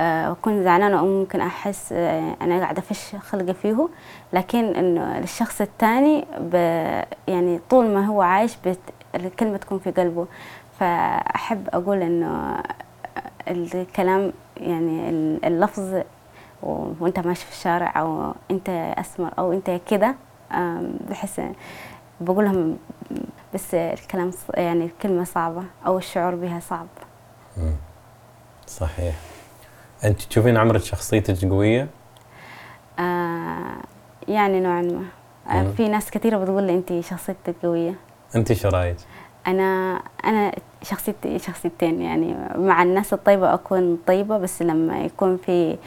آه، 0.02 0.32
أكون 0.32 0.64
زعلانة 0.64 1.00
أو 1.00 1.06
ممكن 1.06 1.42
أحس 1.42 1.94
آه، 1.94 2.36
أنا 2.42 2.60
قاعدة 2.60 2.80
أفش 2.80 3.16
خلقة 3.16 3.54
فيه. 3.54 3.88
لكن 4.34 4.76
إنه 4.76 5.20
للشخص 5.20 5.62
الثاني 5.62 6.26
يعني 7.28 7.60
طول 7.70 7.86
ما 7.86 8.06
هو 8.06 8.22
عايش 8.22 8.56
الكلمة 9.16 9.58
تكون 9.58 9.80
في 9.80 9.92
قلبه. 9.92 10.28
فأحب 10.80 11.70
أقول 11.74 12.02
إنه 12.02 12.64
الكلام 13.48 14.34
يعني 14.58 15.10
اللفظ 15.48 15.94
و- 16.64 16.92
وأنت 17.00 17.20
ماشي 17.20 17.46
في 17.46 17.52
الشارع 17.52 17.94
أو 18.00 18.34
أنت 18.52 18.70
أسمر 18.70 19.32
أو 19.40 19.54
أنت 19.54 19.80
كده 19.90 20.16
بحس 21.10 21.42
بقولهم 22.22 22.78
بس 23.54 23.76
الكلام 23.76 24.32
يعني 24.54 24.86
الكلمة 24.86 25.24
صعبة 25.24 25.64
أو 25.86 25.98
الشعور 25.98 26.36
بها 26.36 26.60
صعب. 26.60 26.88
صحيح. 28.68 29.16
أنت 30.04 30.22
تشوفين 30.22 30.58
عمرك 30.58 30.82
شخصيتك 30.82 31.46
قوية؟ 31.46 31.88
آه 33.00 33.76
يعني 34.28 34.60
نوعا 34.60 34.82
ما. 34.82 35.04
آه 35.60 35.64
مم. 35.64 35.72
في 35.74 35.88
ناس 35.88 36.12
كثيرة 36.12 36.38
بتقول 36.38 36.64
لي 36.64 36.74
أنت 36.76 37.00
شخصيتك 37.00 37.56
قوية. 37.64 37.96
انت 38.36 38.54
شو 38.54 38.70
رايك؟ 38.70 38.96
أنا 39.48 40.02
أنا 40.26 40.52
شخصيتي 40.82 41.40
شخصيتين 41.40 42.02
يعني 42.02 42.36
مع 42.56 42.84
الناس 42.84 43.14
الطيبة 43.14 43.54
أكون 43.54 43.98
طيبة 44.08 44.38
بس 44.38 44.62
لما 44.62 44.98
يكون 45.02 45.38
في 45.38 45.78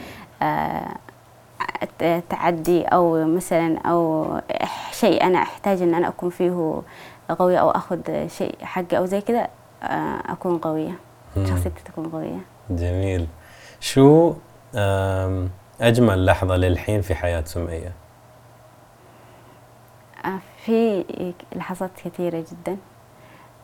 آه 0.41 0.87
تعدي 2.29 2.83
أو 2.85 3.25
مثلا 3.25 3.77
أو 3.79 4.25
إح- 4.63 4.93
شيء 4.93 5.23
أنا 5.23 5.41
أحتاج 5.41 5.81
إن 5.81 5.93
أنا 5.93 6.07
أكون 6.07 6.29
فيه 6.29 6.81
قوية 7.39 7.57
أو 7.57 7.69
أخذ 7.71 8.27
شيء 8.27 8.55
حقي 8.61 8.97
أو 8.97 9.05
زي 9.05 9.21
كده 9.21 9.47
آه 9.83 10.21
أكون 10.29 10.57
قوية 10.57 10.91
مم. 11.37 11.45
شخصيتي 11.45 11.83
تكون 11.85 12.09
قوية 12.09 12.37
جميل 12.69 13.27
شو 13.79 14.33
أجمل 15.81 16.25
لحظة 16.25 16.55
للحين 16.55 17.01
في 17.01 17.15
حياه 17.15 17.43
سميه؟ 17.45 17.91
آه، 20.69 21.01
في 21.03 21.33
لحظات 21.55 21.91
كثيرة 22.05 22.45
جدا. 22.51 22.77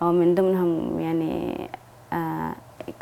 ومن 0.01 0.35
ضمنهم 0.35 0.99
يعني 0.99 1.69
آه، 2.13 2.53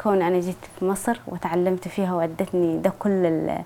كون 0.04 0.22
أنا 0.22 0.40
جيت 0.40 0.66
في 0.80 0.86
مصر 0.86 1.20
وتعلمت 1.28 1.88
فيها 1.88 2.14
وأدتني 2.14 2.78
ده 2.78 2.94
كل 3.00 3.10
ال- 3.26 3.64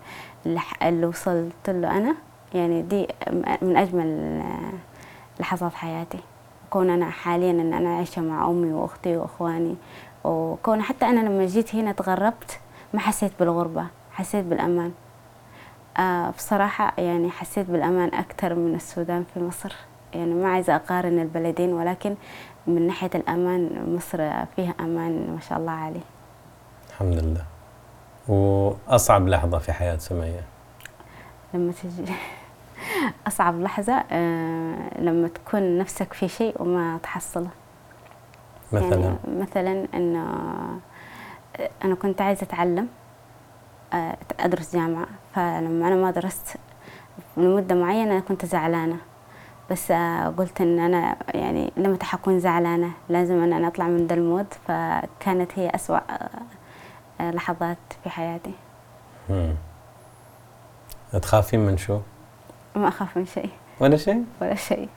اللي 0.84 1.06
وصلت 1.06 1.69
له 1.69 1.98
أنا. 1.98 2.15
يعني 2.54 2.82
دي 2.82 3.08
من 3.62 3.78
أجمل 3.78 4.41
لحظات 5.39 5.74
حياتي. 5.74 6.19
كون 6.69 6.89
أنا 6.89 7.10
حاليا 7.10 7.52
إن 7.52 7.74
أنا 7.74 7.95
عايشة 7.98 8.21
مع 8.21 8.45
أمي 8.50 8.74
وأختي 8.74 9.17
وأخواني. 9.17 9.76
وكون 10.24 10.82
حتى 10.82 11.06
أنا 11.06 11.19
لما 11.19 11.45
جيت 11.45 11.76
هنا 11.76 11.91
تغربت 11.91 12.60
ما 12.93 13.00
حسيت 13.00 13.32
بالغربة 13.39 13.86
حسيت 14.12 14.45
بالأمان. 14.45 14.91
آه 15.98 16.30
بصراحة 16.30 16.93
يعني 16.98 17.30
حسيت 17.30 17.69
بالأمان 17.69 18.13
أكثر 18.13 18.56
من 18.56 18.76
السودان 18.76 19.26
في 19.34 19.39
مصر. 19.39 19.76
يعني 20.15 20.34
ما 20.34 20.49
عايزة 20.49 20.75
أقارن 20.75 21.19
البلدين 21.19 21.73
ولكن 21.73 22.15
من 22.67 22.88
ناحية 22.88 23.10
الأمان 23.15 23.93
مصر 23.95 24.45
فيها 24.56 24.73
أمان 24.80 25.32
ما 25.34 25.39
شاء 25.49 25.58
الله 25.60 25.71
عليه. 25.71 26.01
الحمد 26.89 27.13
لله. 27.13 27.45
وأصعب 28.28 29.28
لحظة 29.28 29.58
في 29.58 29.73
حياة 29.73 29.97
سمية؟ 29.97 30.43
لما 31.54 31.71
تجي. 31.71 32.06
أصعب 33.28 33.62
لحظة 33.62 34.04
آه 34.12 34.99
لما 34.99 35.28
تكون 35.28 35.78
نفسك 35.78 36.13
في 36.13 36.28
شيء 36.28 36.62
وما 36.62 36.99
تحصله. 37.04 37.49
مثلا؟ 38.73 38.95
يعني 38.95 39.17
مثلا 39.28 39.88
إنه 39.93 40.25
أنا 41.84 41.95
كنت 41.95 42.21
عايزة 42.21 42.43
أتعلم 42.43 42.88
آه، 43.93 44.17
أدرس 44.39 44.75
جامعة. 44.75 45.06
فلما 45.36 45.88
أنا 45.88 45.95
ما 45.95 46.12
درست 46.12 46.56
لمدة 47.38 47.75
معينة 47.75 48.12
أنا 48.12 48.19
كنت 48.19 48.45
زعلانة. 48.45 48.97
بس 49.71 49.91
آه، 49.91 50.28
قلت 50.38 50.62
إن 50.62 50.80
أنا 50.80 51.15
يعني 51.34 51.71
لما 51.78 51.97
حكون 52.01 52.39
زعلانة 52.39 52.91
لازم 53.10 53.43
إن 53.43 53.54
أنا 53.54 53.67
أطلع 53.67 53.88
من 53.88 54.08
ده 54.08 54.15
المود 54.15 54.45
فكانت 54.67 55.51
هي 55.56 55.69
أسوأ 55.75 55.97
آه، 55.97 56.30
آه، 57.21 57.32
لحظات 57.32 57.78
في 58.04 58.10
حياتي 58.10 58.54
مم. 59.30 59.56
تخافين 61.21 61.60
من 61.60 61.78
شو؟ 61.78 61.99
ما 62.75 62.88
أخاف 62.88 63.17
من 63.17 63.25
شيء 63.25 63.49
ولا 63.80 63.97
شيء؟ 63.97 64.23
ولا 64.41 64.56
شيء 64.56 64.89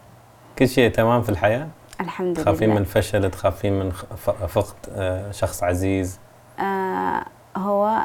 كل 0.59 0.69
شيء 0.69 0.91
تمام 0.91 1.23
في 1.23 1.29
الحياة؟ 1.29 1.69
الحمد 2.01 2.37
تخافين 2.37 2.71
لله 2.71 2.79
من 2.79 2.85
فشل 2.85 3.31
تخافين 3.31 3.79
من 3.79 3.91
فقد 4.49 4.75
شخص 5.31 5.63
عزيز 5.63 6.19
آه 6.61 7.25
هو 7.57 8.05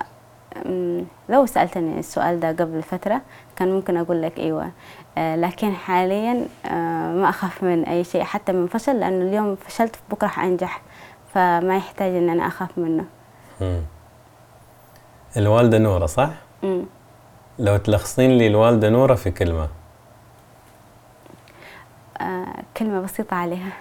لو 1.30 1.46
سألتني 1.46 2.00
السؤال 2.00 2.40
ده 2.40 2.48
قبل 2.48 2.84
فترة 2.84 3.22
كان 3.56 3.72
ممكن 3.72 3.98
أقول 3.98 4.22
لك 4.22 4.40
أيوة. 4.40 4.72
آه 5.18 5.36
لكن 5.36 5.74
حاليا 5.74 6.46
آه 6.66 7.14
ما 7.14 7.30
أخاف 7.30 7.64
من 7.64 7.84
أي 7.84 8.04
شيء 8.04 8.24
حتى 8.24 8.52
من 8.52 8.68
فشل 8.68 9.00
لأنه 9.00 9.26
اليوم 9.30 9.56
فشلت 9.56 9.96
بكرة 10.12 10.28
حأنجح. 10.28 10.82
فما 11.34 11.78
يحتاج 11.78 12.16
إن 12.16 12.30
أنا 12.30 12.48
أخاف 12.48 12.78
منه. 12.78 13.06
مم. 13.62 13.82
الوالدة 15.38 15.78
نورة 15.78 16.06
صح؟ 16.06 16.30
مم. 16.64 16.86
لو 17.60 17.78
تلخصين 17.78 18.38
لي 18.38 18.48
الوالدة 18.48 18.90
نورة 18.90 19.16
في 19.16 19.32
كلمة. 19.32 19.68
آه 22.22 22.54
كلمة 22.78 23.02
بسيطة 23.02 23.36
عليها. 23.36 23.72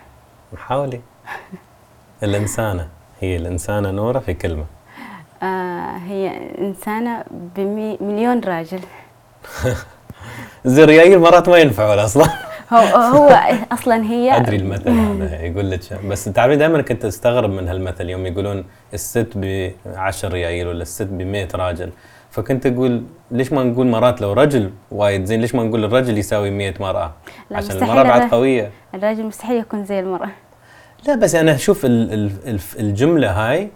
حاولي. 0.57 1.01
الإنسانة. 2.23 2.89
هي 3.21 3.37
الإنسانة 3.37 3.91
نورة 3.91 4.19
في 4.19 4.35
كلمة. 4.35 4.65
آه 5.43 5.97
هي 5.97 6.51
إنسانة 6.59 7.25
بمليون 7.31 8.41
راجل. 8.41 8.81
الزريايل 10.67 11.19
مرات 11.19 11.49
ما 11.49 11.59
ينفعوا 11.59 12.05
أصلا. 12.05 12.27
هو 12.73 12.77
هو 12.79 13.29
أصلا 13.73 14.05
هي 14.05 14.37
أدري 14.37 14.57
المثل 14.57 14.89
هذا 14.91 15.43
يقول 15.43 15.71
لك 15.71 15.81
بس 16.07 16.25
تعرفي 16.25 16.57
دائما 16.57 16.83
كنت 16.83 17.05
أستغرب 17.05 17.51
من 17.51 17.69
هالمثل 17.69 18.09
يوم 18.11 18.27
يقولون 18.27 18.65
الست 18.95 19.29
ب 19.37 19.71
10 19.87 20.29
ريايل 20.29 20.67
ولا 20.69 20.83
الست 20.83 21.03
ب 21.03 21.23
100 21.23 21.49
راجل. 21.55 21.91
فكنت 22.31 22.67
أقول 22.67 23.03
ليش 23.31 23.53
ما 23.53 23.63
نقول 23.65 23.87
مرات 23.87 24.21
لو 24.21 24.33
رجل 24.33 24.71
وايد 24.91 25.25
زين 25.25 25.41
ليش 25.41 25.55
ما 25.55 25.63
نقول 25.65 25.85
الرجل 25.85 26.19
يساوي 26.19 26.51
100 26.51 26.75
مرأة؟ 26.81 27.13
لا، 27.51 27.57
عشان 27.57 27.77
المرأة 27.83 28.03
بعد 28.03 28.21
الر- 28.23 28.31
قوية. 28.31 28.71
الراجل 28.95 29.23
مستحيل 29.27 29.57
يكون 29.57 29.85
زي 29.85 30.01
المرأة. 30.01 30.29
لا 31.07 31.15
بس 31.15 31.35
أنا 31.35 31.55
أشوف 31.55 31.85
ال- 31.85 32.13
ال- 32.13 32.31
الف- 32.47 32.77
الجملة 32.81 33.31
هاي 33.31 33.69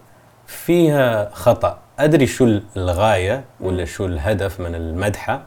فيها 0.46 1.30
خطأ. 1.32 1.78
أدري 1.98 2.26
شو 2.26 2.44
ال- 2.44 2.62
الغاية 2.76 3.44
ولا 3.60 3.84
شو 3.84 4.06
الهدف 4.06 4.60
من 4.60 4.74
المدحة 4.74 5.40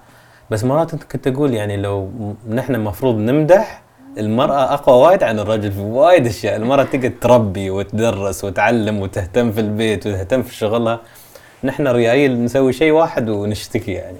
بس 0.51 0.63
مرات 0.63 0.93
انت 0.93 1.03
كنت 1.03 1.27
أقول 1.27 1.53
يعني 1.53 1.77
لو 1.77 2.09
نحن 2.49 2.75
المفروض 2.75 3.15
نمدح 3.15 3.81
المرأة 4.17 4.73
أقوى 4.73 4.97
وايد 5.07 5.23
عن 5.23 5.39
الرجل 5.39 5.71
في 5.71 5.79
وايد 5.79 6.25
أشياء، 6.25 6.55
المرأة 6.55 6.83
تقدر 6.83 7.11
تربي 7.21 7.69
وتدرس 7.69 8.43
وتعلم 8.43 8.99
وتهتم 8.99 9.51
في 9.51 9.59
البيت 9.59 10.07
وتهتم 10.07 10.43
في 10.43 10.55
شغلها، 10.55 10.99
نحن 11.63 11.87
ريايل 11.87 12.43
نسوي 12.43 12.73
شيء 12.73 12.91
واحد 12.91 13.29
ونشتكي 13.29 13.91
يعني. 13.91 14.17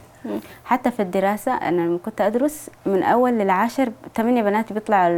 حتى 0.66 0.92
في 0.92 1.02
الدراسة 1.02 1.54
أنا 1.54 1.82
لما 1.82 1.98
كنت 2.06 2.22
أدرس 2.22 2.70
من 2.86 3.04
أول 3.04 3.32
للعاشر 3.32 3.90
ثمانية 4.16 4.42
بنات 4.44 4.74
بيطلعوا 4.74 5.10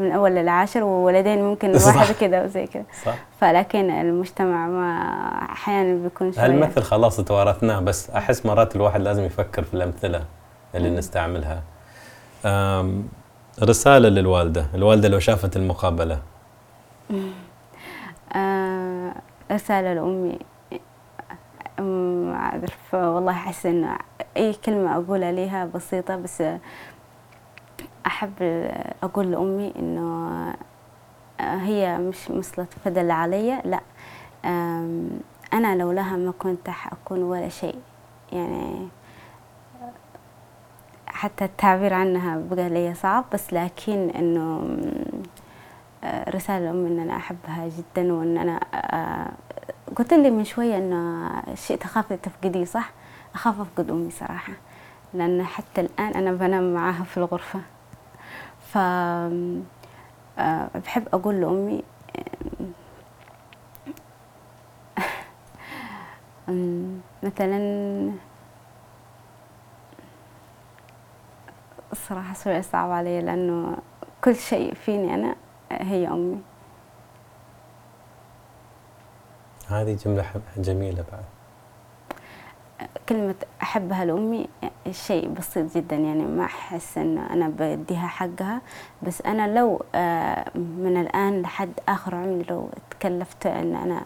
من 0.00 0.12
أول 0.12 0.30
للعاشر 0.30 0.82
وولدين 0.84 1.42
ممكن 1.44 1.78
صح. 1.78 1.96
واحدة 1.96 2.14
كده 2.20 2.44
وزي 2.44 2.66
كده 2.66 2.84
صح؟ 3.04 3.14
فلكن 3.40 3.90
المجتمع 3.90 4.66
ما 4.66 4.98
أحيانا 5.52 6.02
بيكون 6.02 6.32
شوية 6.32 6.44
هالمثل 6.44 6.82
خلاص 6.82 7.16
توارثناه 7.16 7.80
بس 7.80 8.10
أحس 8.10 8.46
مرات 8.46 8.76
الواحد 8.76 9.00
لازم 9.00 9.22
يفكر 9.24 9.62
في 9.64 9.74
الأمثلة 9.74 10.24
اللي 10.74 10.90
نستعملها. 10.90 11.62
أم، 12.46 13.08
رسالة 13.62 14.08
للوالدة، 14.08 14.66
الوالدة 14.74 15.08
لو 15.08 15.18
شافت 15.18 15.56
المقابلة 15.56 16.18
آه 18.36 19.12
رسالة 19.52 19.94
لأمي 19.94 20.30
أم، 20.32 20.38
ما 22.36 22.42
أعرف 22.42 22.94
والله 22.94 23.32
أحس 23.32 23.66
إنه 23.66 23.98
أي 24.36 24.52
كلمة 24.52 24.96
أقولها 24.96 25.32
ليها 25.32 25.64
بسيطة 25.64 26.16
بس 26.16 26.42
أحب 28.06 28.32
أقول 29.02 29.30
لأمي 29.32 29.72
إنه 29.78 30.54
هي 31.40 31.98
مش 31.98 32.30
مثل 32.30 32.66
فضل 32.84 33.10
علي 33.10 33.62
لا. 33.64 33.80
أنا 35.52 35.76
لولاها 35.76 36.16
ما 36.16 36.32
كنت 36.38 36.70
حأكون 36.70 37.22
ولا 37.22 37.48
شيء. 37.48 37.78
يعني 38.32 38.88
حتى 41.06 41.44
التعبير 41.44 41.94
عنها 41.94 42.38
بقى 42.50 42.68
لي 42.68 42.94
صعب 42.94 43.24
بس 43.32 43.52
لكن 43.52 44.10
إنه 44.10 44.76
آه، 46.04 46.30
رسالة 46.30 46.64
لأمي 46.64 46.88
إن 46.88 46.98
أنا 46.98 47.16
أحبها 47.16 47.68
جدا 47.68 48.12
وإن 48.12 48.38
أنا 48.38 48.60
آه، 48.74 49.30
قلت 49.96 50.14
لي 50.14 50.30
من 50.30 50.44
شوية 50.44 50.78
إنه 50.78 51.30
شيء 51.54 51.76
تخافي 51.78 52.16
تفقديه 52.16 52.64
صح؟ 52.64 52.90
أخاف 53.34 53.60
أفقد 53.60 53.90
أمي 53.90 54.10
صراحة 54.10 54.52
لأن 55.14 55.42
حتى 55.44 55.80
الآن 55.80 56.12
أنا 56.14 56.32
بنام 56.32 56.74
معاها 56.74 57.04
في 57.04 57.16
الغرفة 57.16 57.60
ف 58.72 58.78
آه، 60.38 60.68
بحب 60.74 61.08
أقول 61.12 61.40
لأمي 61.40 61.82
أم، 66.48 67.00
مثلا 67.22 67.58
الصراحة 71.92 72.34
شوية 72.44 72.60
صعب 72.60 72.90
علي 72.90 73.20
لأنه 73.20 73.76
كل 74.24 74.36
شيء 74.36 74.74
فيني 74.74 75.14
أنا 75.14 75.36
هي 75.72 76.08
أمي 76.08 76.40
هذه 79.68 79.94
جملة 80.04 80.22
حب- 80.22 80.42
جميلة 80.62 81.04
بعد. 81.12 81.24
كلمة 83.08 83.34
أحبها 83.62 84.04
لأمي 84.04 84.46
شيء 84.90 85.28
بسيط 85.28 85.76
جدا 85.76 85.96
يعني 85.96 86.22
ما 86.26 86.44
أحس 86.44 86.98
إن 86.98 87.18
أنا 87.18 87.48
بديها 87.58 88.06
حقها 88.06 88.60
بس 89.02 89.22
أنا 89.22 89.58
لو 89.58 89.82
آه، 89.94 90.44
من 90.54 90.96
الآن 91.00 91.42
لحد 91.42 91.70
آخر 91.88 92.14
عمري 92.14 92.42
لو 92.50 92.68
تكلفت 92.90 93.46
إن 93.46 93.76
أنا 93.76 94.02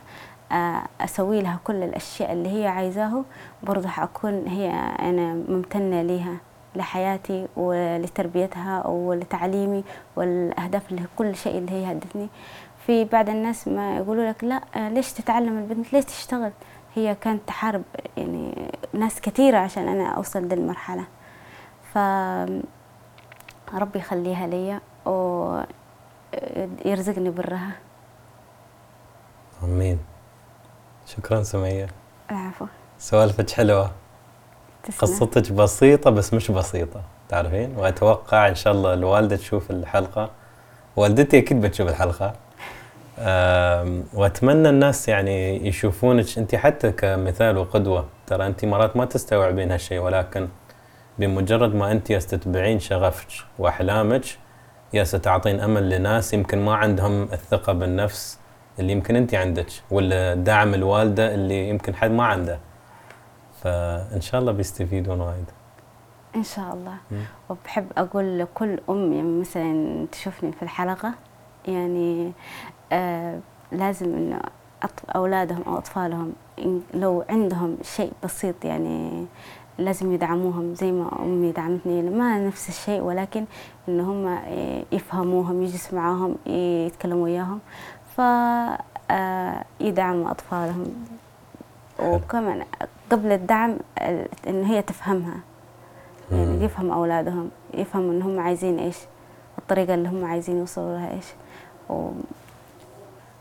آه، 0.53 0.83
أسوي 1.05 1.43
لها 1.43 1.59
كل 1.65 1.83
الأشياء 1.83 2.33
اللي 2.33 2.49
هي 2.63 2.67
عايزاه 2.69 3.25
برضه 3.63 3.89
حأكون 3.89 4.47
هي 4.47 4.71
أنا 4.99 5.35
ممتنة 5.49 6.03
ليها 6.03 6.37
لحياتي 6.77 7.47
ولتربيتها 7.57 8.87
ولتعليمي 8.87 9.85
والأهداف 10.17 10.91
اللي 10.93 11.03
كل 11.17 11.37
شيء 11.37 11.59
اللي 11.59 11.73
هي 11.73 11.93
هدفني 11.93 12.29
في 12.87 13.05
بعض 13.05 13.29
الناس 13.29 13.69
ما 13.69 13.97
يقولوا 13.97 14.31
لك 14.31 14.45
لا 14.45 14.61
آه، 14.77 14.89
ليش 14.89 15.13
تتعلم 15.13 15.59
البنت؟ 15.59 15.93
ليش 15.93 16.05
تشتغل؟ 16.05 16.53
هي 16.95 17.15
كانت 17.15 17.41
تحارب 17.47 17.83
يعني 18.17 18.73
ناس 18.93 19.21
كثيرة 19.21 19.59
عشان 19.59 19.89
أنا 19.89 20.09
أوصل 20.09 20.43
للمرحلة 20.43 21.05
ف 21.95 21.99
ربي 23.75 23.99
يخليها 23.99 24.47
ليا 24.47 24.81
ويرزقني 26.85 27.31
برها. 27.31 27.71
آمين. 29.63 29.99
شكرا 31.07 31.43
سمية. 31.43 31.87
العفو. 32.31 32.67
سوالفك 32.99 33.51
حلوة. 33.51 33.91
قصتك 34.99 35.53
بسيطة 35.53 36.11
بس 36.11 36.35
مش 36.35 36.51
بسيطة 36.51 37.03
تعرفين؟ 37.29 37.77
وأتوقع 37.77 38.49
إن 38.49 38.55
شاء 38.55 38.73
الله 38.73 38.95
الوالدة 38.95 39.37
تشوف 39.37 39.71
الحلقة. 39.71 40.31
والدتي 40.97 41.39
أكيد 41.39 41.61
بتشوف 41.61 41.89
الحلقة. 41.89 42.27
آم، 42.27 42.33
وأتمنى 44.15 44.69
الناس 44.69 45.09
يعني 45.09 45.67
يشوفونك. 45.69 46.39
أنت 46.39 46.55
حتى 46.55 46.93
كمثال 46.93 47.59
وقدوة 47.59 48.07
ترى 48.27 48.47
أنت 48.47 48.65
مرات 48.65 48.97
ما 48.97 49.05
تستوعبين 49.05 49.73
هالشيء 49.73 50.01
ولكن 50.01 50.49
بمجرد 51.19 51.75
ما 51.75 51.93
أنت 51.93 52.13
تتبعين 52.13 52.79
شغفك 52.79 53.29
وأحلامك 53.59 54.25
ياس 54.93 55.11
تعطين 55.11 55.61
أمل 55.61 55.91
لناس 55.91 56.35
يمكن 56.35 56.65
ما 56.65 56.75
عندهم 56.75 57.23
الثقة 57.23 57.73
بالنفس 57.73 58.39
اللي 58.79 58.93
يمكن 58.93 59.17
أنت 59.17 59.35
عندك 59.35 59.67
ولا 59.91 60.35
دعم 60.35 60.75
الوالدة 60.75 61.35
اللي 61.35 61.69
يمكن 61.69 61.95
حد 61.95 62.11
ما 62.11 62.25
عنده. 62.25 62.59
فإن 63.63 64.21
شاء 64.21 64.41
الله 64.41 64.53
بيستفيدون 64.53 65.21
وايد. 65.21 65.51
إن 66.37 66.43
شاء 66.43 66.75
الله. 66.75 66.97
وبحب 67.49 67.87
أقول 67.97 68.39
لكل 68.39 68.79
أم 68.91 69.13
يعني 69.13 69.41
مثلا 69.41 70.07
تشوفني 70.13 70.53
في 70.53 70.63
الحلقة 70.63 71.15
يعني 71.69 72.33
لازم 73.73 74.15
إنه 74.15 74.41
أولادهم 75.15 75.63
أو 75.67 75.79
أطفالهم 75.79 76.33
لو 76.95 77.25
عندهم 77.31 77.77
شيء 77.83 78.13
بسيط 78.25 78.65
يعني 78.65 79.27
لازم 79.79 80.13
يدعموهم 80.13 80.75
زي 80.75 80.93
ما 80.93 81.23
أمي 81.23 81.53
دعمتني 81.53 82.03
ما 82.03 82.47
نفس 82.47 82.69
الشيء 82.69 83.01
ولكن 83.01 83.45
إن 83.89 84.01
هم 84.01 84.27
آه، 84.27 84.83
يفهموهم 84.93 85.63
يجلس 85.63 85.95
معاهم 85.95 86.37
يتكلموا 86.87 87.25
وياهم. 87.25 87.61
ف 88.17 88.21
آه، 89.11 89.65
يدعموا 89.81 90.31
أطفالهم. 90.31 91.07
وكمان 91.99 92.65
قبل 93.11 93.33
الدعم 93.33 93.77
آه، 93.99 94.27
إن 94.49 94.65
هي 94.65 94.83
تفهمها. 94.83 95.41
يعني 96.33 96.65
يفهم 96.65 96.91
أولادهم 96.91 97.51
يفهموا 97.75 98.13
إن 98.13 98.23
هم 98.23 98.41
عايزين 98.41 98.79
إيش 98.79 98.97
الطريقة 99.59 99.95
اللي 99.95 100.09
هم 100.09 100.25
عايزين 100.25 100.59
يوصلوا 100.59 100.97
لها 100.97 101.15
إيش. 101.15 101.27
و... 101.91 102.11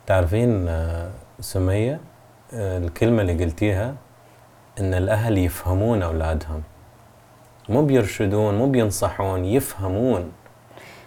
تعرفين 0.10 0.66
آه، 0.68 1.10
سمية 1.40 2.00
آه، 2.54 2.78
الكلمة 2.78 3.22
اللي 3.22 3.44
قلتيها 3.44 3.96
إن 4.80 4.94
الأهل 4.94 5.38
يفهمون 5.38 6.04
أولادهم. 6.04 6.62
مو 7.70 7.86
بيرشدون 7.86 8.58
مو 8.58 8.68
بينصحون 8.70 9.46
يفهمون. 9.46 10.32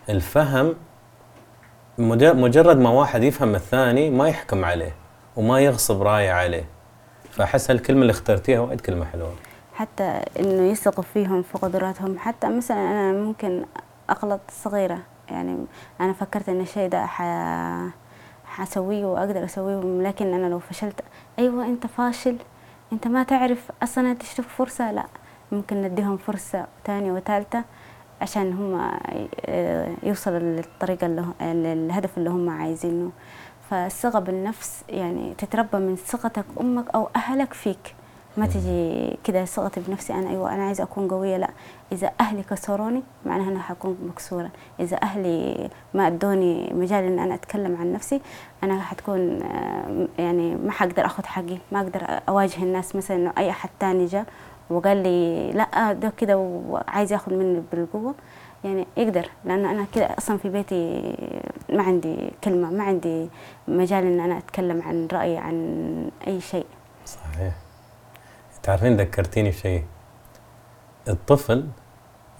الفهم 0.09 0.75
مج- 1.99 2.25
مجرد 2.37 2.77
ما 2.79 2.91
واحد 2.91 3.23
يفهم 3.23 3.55
الثاني 3.55 4.11
ما 4.11 4.29
يحكم 4.29 4.65
عليه 4.65 4.95
وما 5.37 5.61
يغصب 5.61 6.03
رأيه 6.03 6.33
عليه. 6.33 6.65
فأحس 7.31 7.71
هالكلمة 7.71 8.01
اللي 8.03 8.11
اخترتيها 8.11 8.61
وايد 8.61 8.81
كلمة 8.81 9.05
حلوة. 9.05 9.33
حتى 9.75 10.21
إنه 10.41 10.62
يثقوا 10.71 11.05
فيهم 11.15 11.43
في 11.43 11.59
قدراتهم. 11.59 12.19
حتى 12.19 12.49
مثلا 12.49 12.77
أنا 12.91 13.12
ممكن 13.12 13.65
أغلط 14.11 14.41
صغيرة. 14.51 14.99
يعني 15.31 15.57
أنا 16.01 16.12
فكرت 16.12 16.49
إن 16.49 16.61
الشيء 16.61 16.88
ده. 16.88 17.07
حسويه 18.53 19.05
وأقدر 19.05 19.45
أسويه 19.45 20.03
لكن 20.09 20.35
أنا 20.35 20.47
لو 20.47 20.59
فشلت 20.59 21.01
أيوة 21.38 21.67
أنت 21.67 21.87
فاشل 21.87 22.37
أنت 22.93 23.09
ما 23.09 23.23
تعرف 23.23 23.71
أصلا 23.83 24.15
تشوف 24.15 24.49
فرصة؟ 24.49 24.93
لا 24.93 25.05
ممكن 25.53 25.83
نديهم 25.83 26.17
فرصة 26.17 26.67
تانية 26.85 27.12
وثالثة 27.12 27.65
عشان 28.21 28.53
هم 28.53 28.91
يوصلوا 30.03 30.38
للطريقة 30.38 31.07
اللي 31.07 31.25
للهدف 31.75 32.19
اللي 32.19 32.31
هم 32.31 32.51
عايزينه. 32.51 33.11
فالثقة 33.71 34.19
بالنفس 34.19 34.85
يعني 34.88 35.35
تتربى 35.38 35.79
من 35.79 35.97
ثقتك 35.97 36.45
أمك 36.61 36.91
أو 36.95 37.09
أهلك 37.17 37.53
فيك. 37.53 37.95
ما 38.37 38.47
تجي 38.47 39.16
كده 39.25 39.45
ثقتي 39.45 39.81
بنفسي 39.81 40.12
أنا 40.12 40.31
أيوة 40.31 40.55
أنا 40.55 40.62
عايزة 40.66 40.85
أكون 40.85 41.09
قوية. 41.09 41.37
لا 41.37 41.51
إذا 41.92 42.11
أهلي 42.21 42.42
كسروني 42.42 43.03
معناها 43.27 43.49
أنا 43.51 43.62
حكون 43.62 43.97
مكسورة. 44.09 44.51
إذا 44.81 45.03
أهلي 45.03 45.68
ما 45.95 46.07
أدوني 46.07 46.73
مجال 46.75 47.05
إن 47.05 47.18
أنا 47.18 47.35
أتكلم 47.35 47.77
عن 47.77 47.92
نفسي 47.92 48.21
أنا 48.62 48.83
حتكون 48.83 49.42
آه، 49.42 50.09
يعني 50.18 50.55
ما 50.55 50.71
حقدر 50.71 51.07
أخذ 51.07 51.25
حقي 51.25 51.59
ما 51.73 51.81
أقدر 51.81 52.21
أواجه 52.29 52.62
الناس. 52.62 52.97
مثلا 52.97 53.16
إنه 53.16 53.33
أي 53.38 53.51
أحد 53.51 53.71
تاني 53.81 54.07
جاء 54.07 54.27
وقال 54.71 54.97
لي 55.03 55.53
لا 55.53 55.92
ده 55.92 56.12
كده 56.16 56.38
وعايز 56.38 57.12
ياخذ 57.12 57.35
مني 57.35 57.62
بالقوة 57.73 58.14
يعني 58.64 58.87
يقدر. 58.97 59.29
لأن 59.45 59.64
أنا 59.64 59.87
كده 59.95 60.07
أصلا 60.18 60.37
في 60.38 60.49
بيتي 60.49 61.14
ما 61.71 61.83
عندي 61.83 62.31
كلمة 62.45 62.71
ما 62.71 62.85
عندي 62.85 63.29
مجال 63.68 64.05
إن 64.05 64.21
أنا 64.21 64.38
أتكلم 64.38 64.83
عن 64.83 65.09
رأيي 65.12 65.38
عن 65.38 66.11
أي 66.27 66.40
شيء. 66.40 66.66
صحيح. 67.07 67.53
تعرفين 68.62 68.96
ذكرتيني 68.96 69.51
بشيء 69.51 69.85
الطفل 71.09 71.64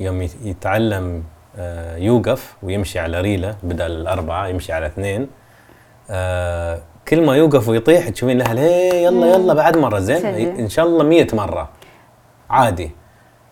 يوم 0.00 0.22
يت- 0.22 0.37
يتعلم 0.42 1.24
آه، 1.56 1.96
يوقف 1.96 2.56
ويمشي 2.62 2.98
على 2.98 3.20
ريلة 3.20 3.56
بدل 3.62 3.90
الأربعة 3.90 4.46
يمشي 4.48 4.72
على 4.72 4.87
اثنين. 4.87 5.28
آه، 6.11 6.80
كل 7.08 7.26
ما 7.26 7.37
يوقف 7.37 7.68
ويطيح 7.68 8.08
تشوفين 8.08 8.37
الاهل 8.40 8.58
هي 8.58 9.04
يلا 9.04 9.26
يلا 9.26 9.54
بعد 9.54 9.76
مرة 9.76 9.98
زين. 9.98 10.26
إن 10.61 10.68
شاء 10.68 10.87
الله 10.87 11.04
مية 11.04 11.26
مرة. 11.32 11.68
عادي. 12.50 12.90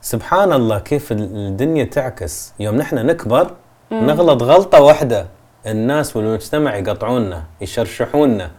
سبحان 0.01 0.53
الله 0.53 0.79
كيف 0.79 1.13
ال- 1.13 1.37
الدنيا 1.37 1.85
تعكس. 1.85 2.55
يوم 2.61 2.77
نحن 2.77 3.07
نكبر 3.07 3.51
نغلط 3.93 4.43
غلطة 4.43 4.81
واحدة 4.83 5.27
الناس 5.67 6.17
والمجتمع 6.17 6.77
يقطعونا 6.77 7.45
يشرشحونا. 7.61 8.51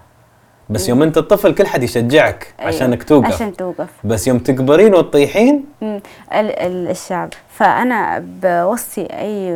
بس 0.71 0.89
يوم 0.89 1.03
انت 1.03 1.17
الطفل 1.17 1.53
كل 1.55 1.67
حد 1.67 1.83
يشجعك 1.83 2.53
أيوة، 2.59 2.67
عشانك 2.69 3.03
توقف. 3.03 3.33
عشان 3.33 3.57
توقف. 3.57 3.89
بس 4.03 4.27
يوم 4.27 4.39
تكبرين 4.39 4.95
وتطيحين؟ 4.95 5.65
الشعب. 6.31 7.29
فأنا 7.49 8.19
بوصي 8.43 9.01
أي 9.01 9.51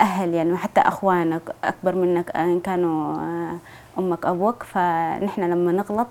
أهل 0.00 0.34
يعني 0.34 0.56
حتى 0.56 0.80
أخوانك 0.80 1.42
أكبر 1.64 1.94
منك 1.94 2.36
إن 2.36 2.60
كانوا 2.60 3.14
آه، 3.14 3.58
أمك 3.98 4.26
أبوك. 4.26 4.62
فنحن 4.62 5.40
لما 5.42 5.72
نغلط 5.72 6.08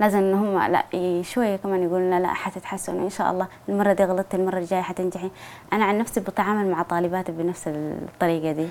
لازم 0.00 0.18
إن 0.18 0.34
هم 0.34 0.58
لا 0.72 0.84
شوية 1.22 1.56
كمان 1.56 1.82
يقولوا 1.82 2.06
لنا 2.06 2.20
لا 2.20 2.28
حتتحسنوا 2.28 3.04
ان 3.04 3.10
شاء 3.10 3.30
الله 3.30 3.46
المرة 3.68 3.92
دي 3.92 4.04
غلطت 4.04 4.34
المرة 4.34 4.58
الجاية 4.58 4.82
حتنجحي. 4.82 5.30
أنا 5.72 5.84
عن 5.84 5.98
نفسي 5.98 6.20
بتعامل 6.20 6.70
مع 6.70 6.82
طالباتي 6.82 7.32
بنفس 7.32 7.68
الطريقة 7.68 8.52
دي. 8.52 8.68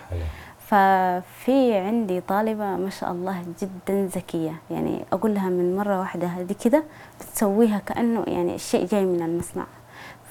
ففي 0.67 1.73
عندي 1.73 2.21
طالبة 2.21 2.65
ما 2.75 2.89
شاء 2.89 3.11
الله 3.11 3.43
جدا 3.61 4.05
ذكية. 4.05 4.55
يعني 4.71 5.05
أقول 5.13 5.33
لها 5.33 5.49
من 5.49 5.75
مرة 5.75 5.99
واحدة 5.99 6.27
هذه 6.27 6.55
كده 6.65 6.83
بتسويها 7.19 7.79
كأنه 7.79 8.23
يعني 8.27 8.55
الشيء 8.55 8.85
جاي 8.85 9.05
من 9.05 9.21
المصنع. 9.21 9.65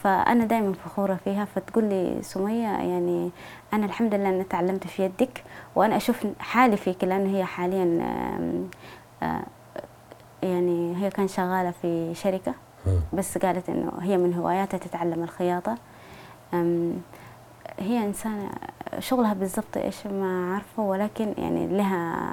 فأنا 0.03 0.45
دائما 0.45 0.73
فخورة 0.73 1.15
فيها. 1.25 1.45
فتقول 1.45 1.85
لي 1.85 2.19
سمية 2.23 2.69
يعني 2.69 3.31
أنا 3.73 3.87
الحمد 3.87 4.15
لله 4.15 4.29
أني 4.29 4.45
تعلمت 4.45 4.87
في 4.87 5.03
يدك 5.03 5.45
وأنا 5.75 5.97
أشوف 5.97 6.27
حالي 6.39 6.77
فيك 6.77 7.05
لأن 7.05 7.35
هي 7.35 7.45
حاليا 7.45 7.85
يعني 10.43 10.97
هي 10.97 11.11
كان 11.11 11.29
شغالة 11.29 11.71
في 11.71 12.15
شركة. 12.15 12.55
بس 13.13 13.39
قالت 13.39 13.69
إنه 13.69 13.93
هي 14.01 14.17
من 14.17 14.35
هواياتها 14.35 14.79
تتعلم 14.79 15.23
الخياطة. 15.23 15.75
هي 17.79 18.05
إنسانة 18.05 18.51
شغلها 18.99 19.35
بالضبط 19.35 19.77
إيش 19.77 20.07
ما 20.07 20.55
عارفة 20.55 20.83
ولكن 20.83 21.35
يعني 21.39 21.67
لها 21.67 22.31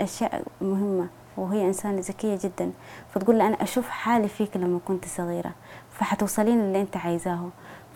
أشياء 0.00 0.42
مهمة 0.60 1.06
وهي 1.36 1.66
إنسانة 1.66 2.00
ذكية 2.00 2.38
جدا. 2.44 2.72
فتقول 3.14 3.38
لها 3.38 3.46
أنا 3.46 3.62
أشوف 3.62 3.88
حالي 3.88 4.28
فيك 4.28 4.56
لما 4.56 4.80
كنت 4.88 5.04
صغيرة 5.04 5.50
فحتوصلين 5.90 6.60
اللي 6.60 6.80
أنت 6.80 6.96
عايزاه. 6.96 7.48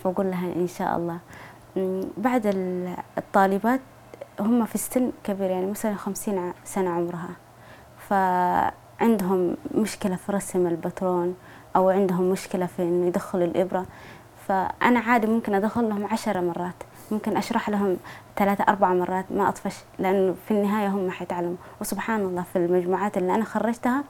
فأقول 0.05 0.31
لها 0.31 0.53
إن 0.53 0.67
شاء 0.69 0.97
الله. 0.97 1.19
بعد 2.17 2.47
ال- 2.47 2.97
الطالبات 3.19 3.81
هم 4.41 4.65
في 4.65 4.75
السن 4.75 5.13
كبير 5.25 5.51
يعني 5.51 5.67
مثلا 5.71 5.95
خمسين 5.95 6.53
سنة 6.65 6.91
عمرها. 6.91 7.31
فعندهم 8.09 9.57
مشكلة 9.75 10.17
في 10.17 10.33
رسم 10.33 10.67
البترون 10.67 11.35
أو 11.77 11.91
عندهم 11.91 12.31
مشكلة 12.31 12.67
في 12.67 12.83
إنه 12.83 13.07
يدخلوا 13.07 13.45
الإبرة. 13.47 13.87
فأنا 14.49 15.01
عادي 15.01 15.27
ممكن 15.27 15.55
أدخل 15.55 15.89
لهم 15.89 16.05
عشرة 16.07 16.41
مرات. 16.41 16.75
ممكن 17.13 17.37
أشرح 17.37 17.71
لهم 17.71 17.97
ثلاثة 18.37 18.65
أربع 18.69 18.95
مرات 18.95 19.25
ما 19.31 19.49
أطفش 19.49 19.77
لأنه 19.99 20.35
في 20.49 20.51
النهاية 20.51 20.89
هم 20.89 21.11
حيتعلموا 21.11 21.57
وسبحان 21.81 22.21
الله 22.21 22.43
في 22.43 22.57
المجموعات 22.57 23.17
اللي 23.17 23.35
أنا 23.35 23.45
خرجتها 23.45 24.05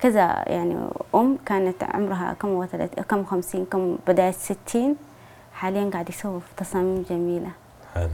كذا 0.00 0.44
يعني 0.46 0.76
أم 1.14 1.38
كانت 1.46 1.84
عمرها 1.84 2.32
كم 2.40 2.48
وثلاث 2.48 3.00
كم 3.00 3.24
خمسين 3.24 3.64
كم 3.64 3.98
بداية 4.06 4.30
ستين. 4.30 4.96
حاليا 5.52 5.90
قاعد 5.90 6.08
يسووا 6.08 6.40
في 6.40 6.54
تصاميم 6.56 7.04
جميلة. 7.10 7.50
حلو. 7.94 8.08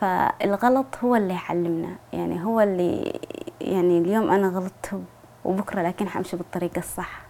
فالغلط 0.00 0.86
هو 1.04 1.16
اللي 1.16 1.34
يعلمنا. 1.34 1.96
يعني 2.12 2.44
هو 2.44 2.60
اللي 2.60 3.20
يعني 3.60 3.98
اليوم 3.98 4.30
أنا 4.30 4.48
غلطت 4.48 5.00
وبكرة 5.44 5.82
لكن 5.82 6.08
حمشي 6.08 6.36
بالطريقة 6.36 6.78
الصح. 6.78 7.20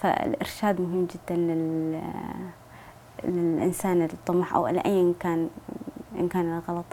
فالإرشاد 0.00 0.80
مهم 0.80 1.06
جدا 1.06 1.36
لل 1.36 2.00
للإنسان 3.24 4.02
الطموح 4.02 4.54
أو 4.54 4.68
لأيا 4.68 5.12
كان 5.20 5.48
إن 6.18 6.28
كان 6.28 6.58
الغلط. 6.58 6.84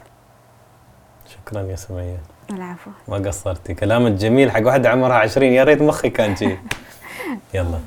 شكرا 1.27 1.61
يا 1.61 1.75
سمية. 1.75 2.17
العفو. 2.49 2.91
ما 3.07 3.17
قصرتي. 3.17 3.73
كلامك 3.73 4.11
جميل. 4.11 4.51
حق 4.51 4.65
واحدة 4.65 4.89
عمرها 4.89 5.15
20 5.15 5.47
يا 5.51 5.63
ريت 5.63 5.81
مخي 5.81 6.09
كان 6.09 6.33
جذي 6.33 6.57
يلا. 7.53 7.79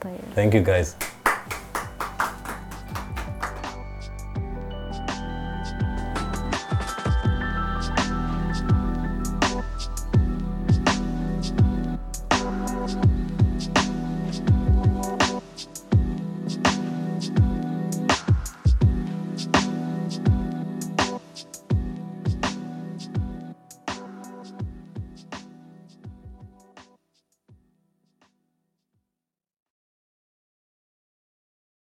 طيب. 0.00 0.12
thank 0.36 0.54
you 0.54 0.62
guys 0.62 0.96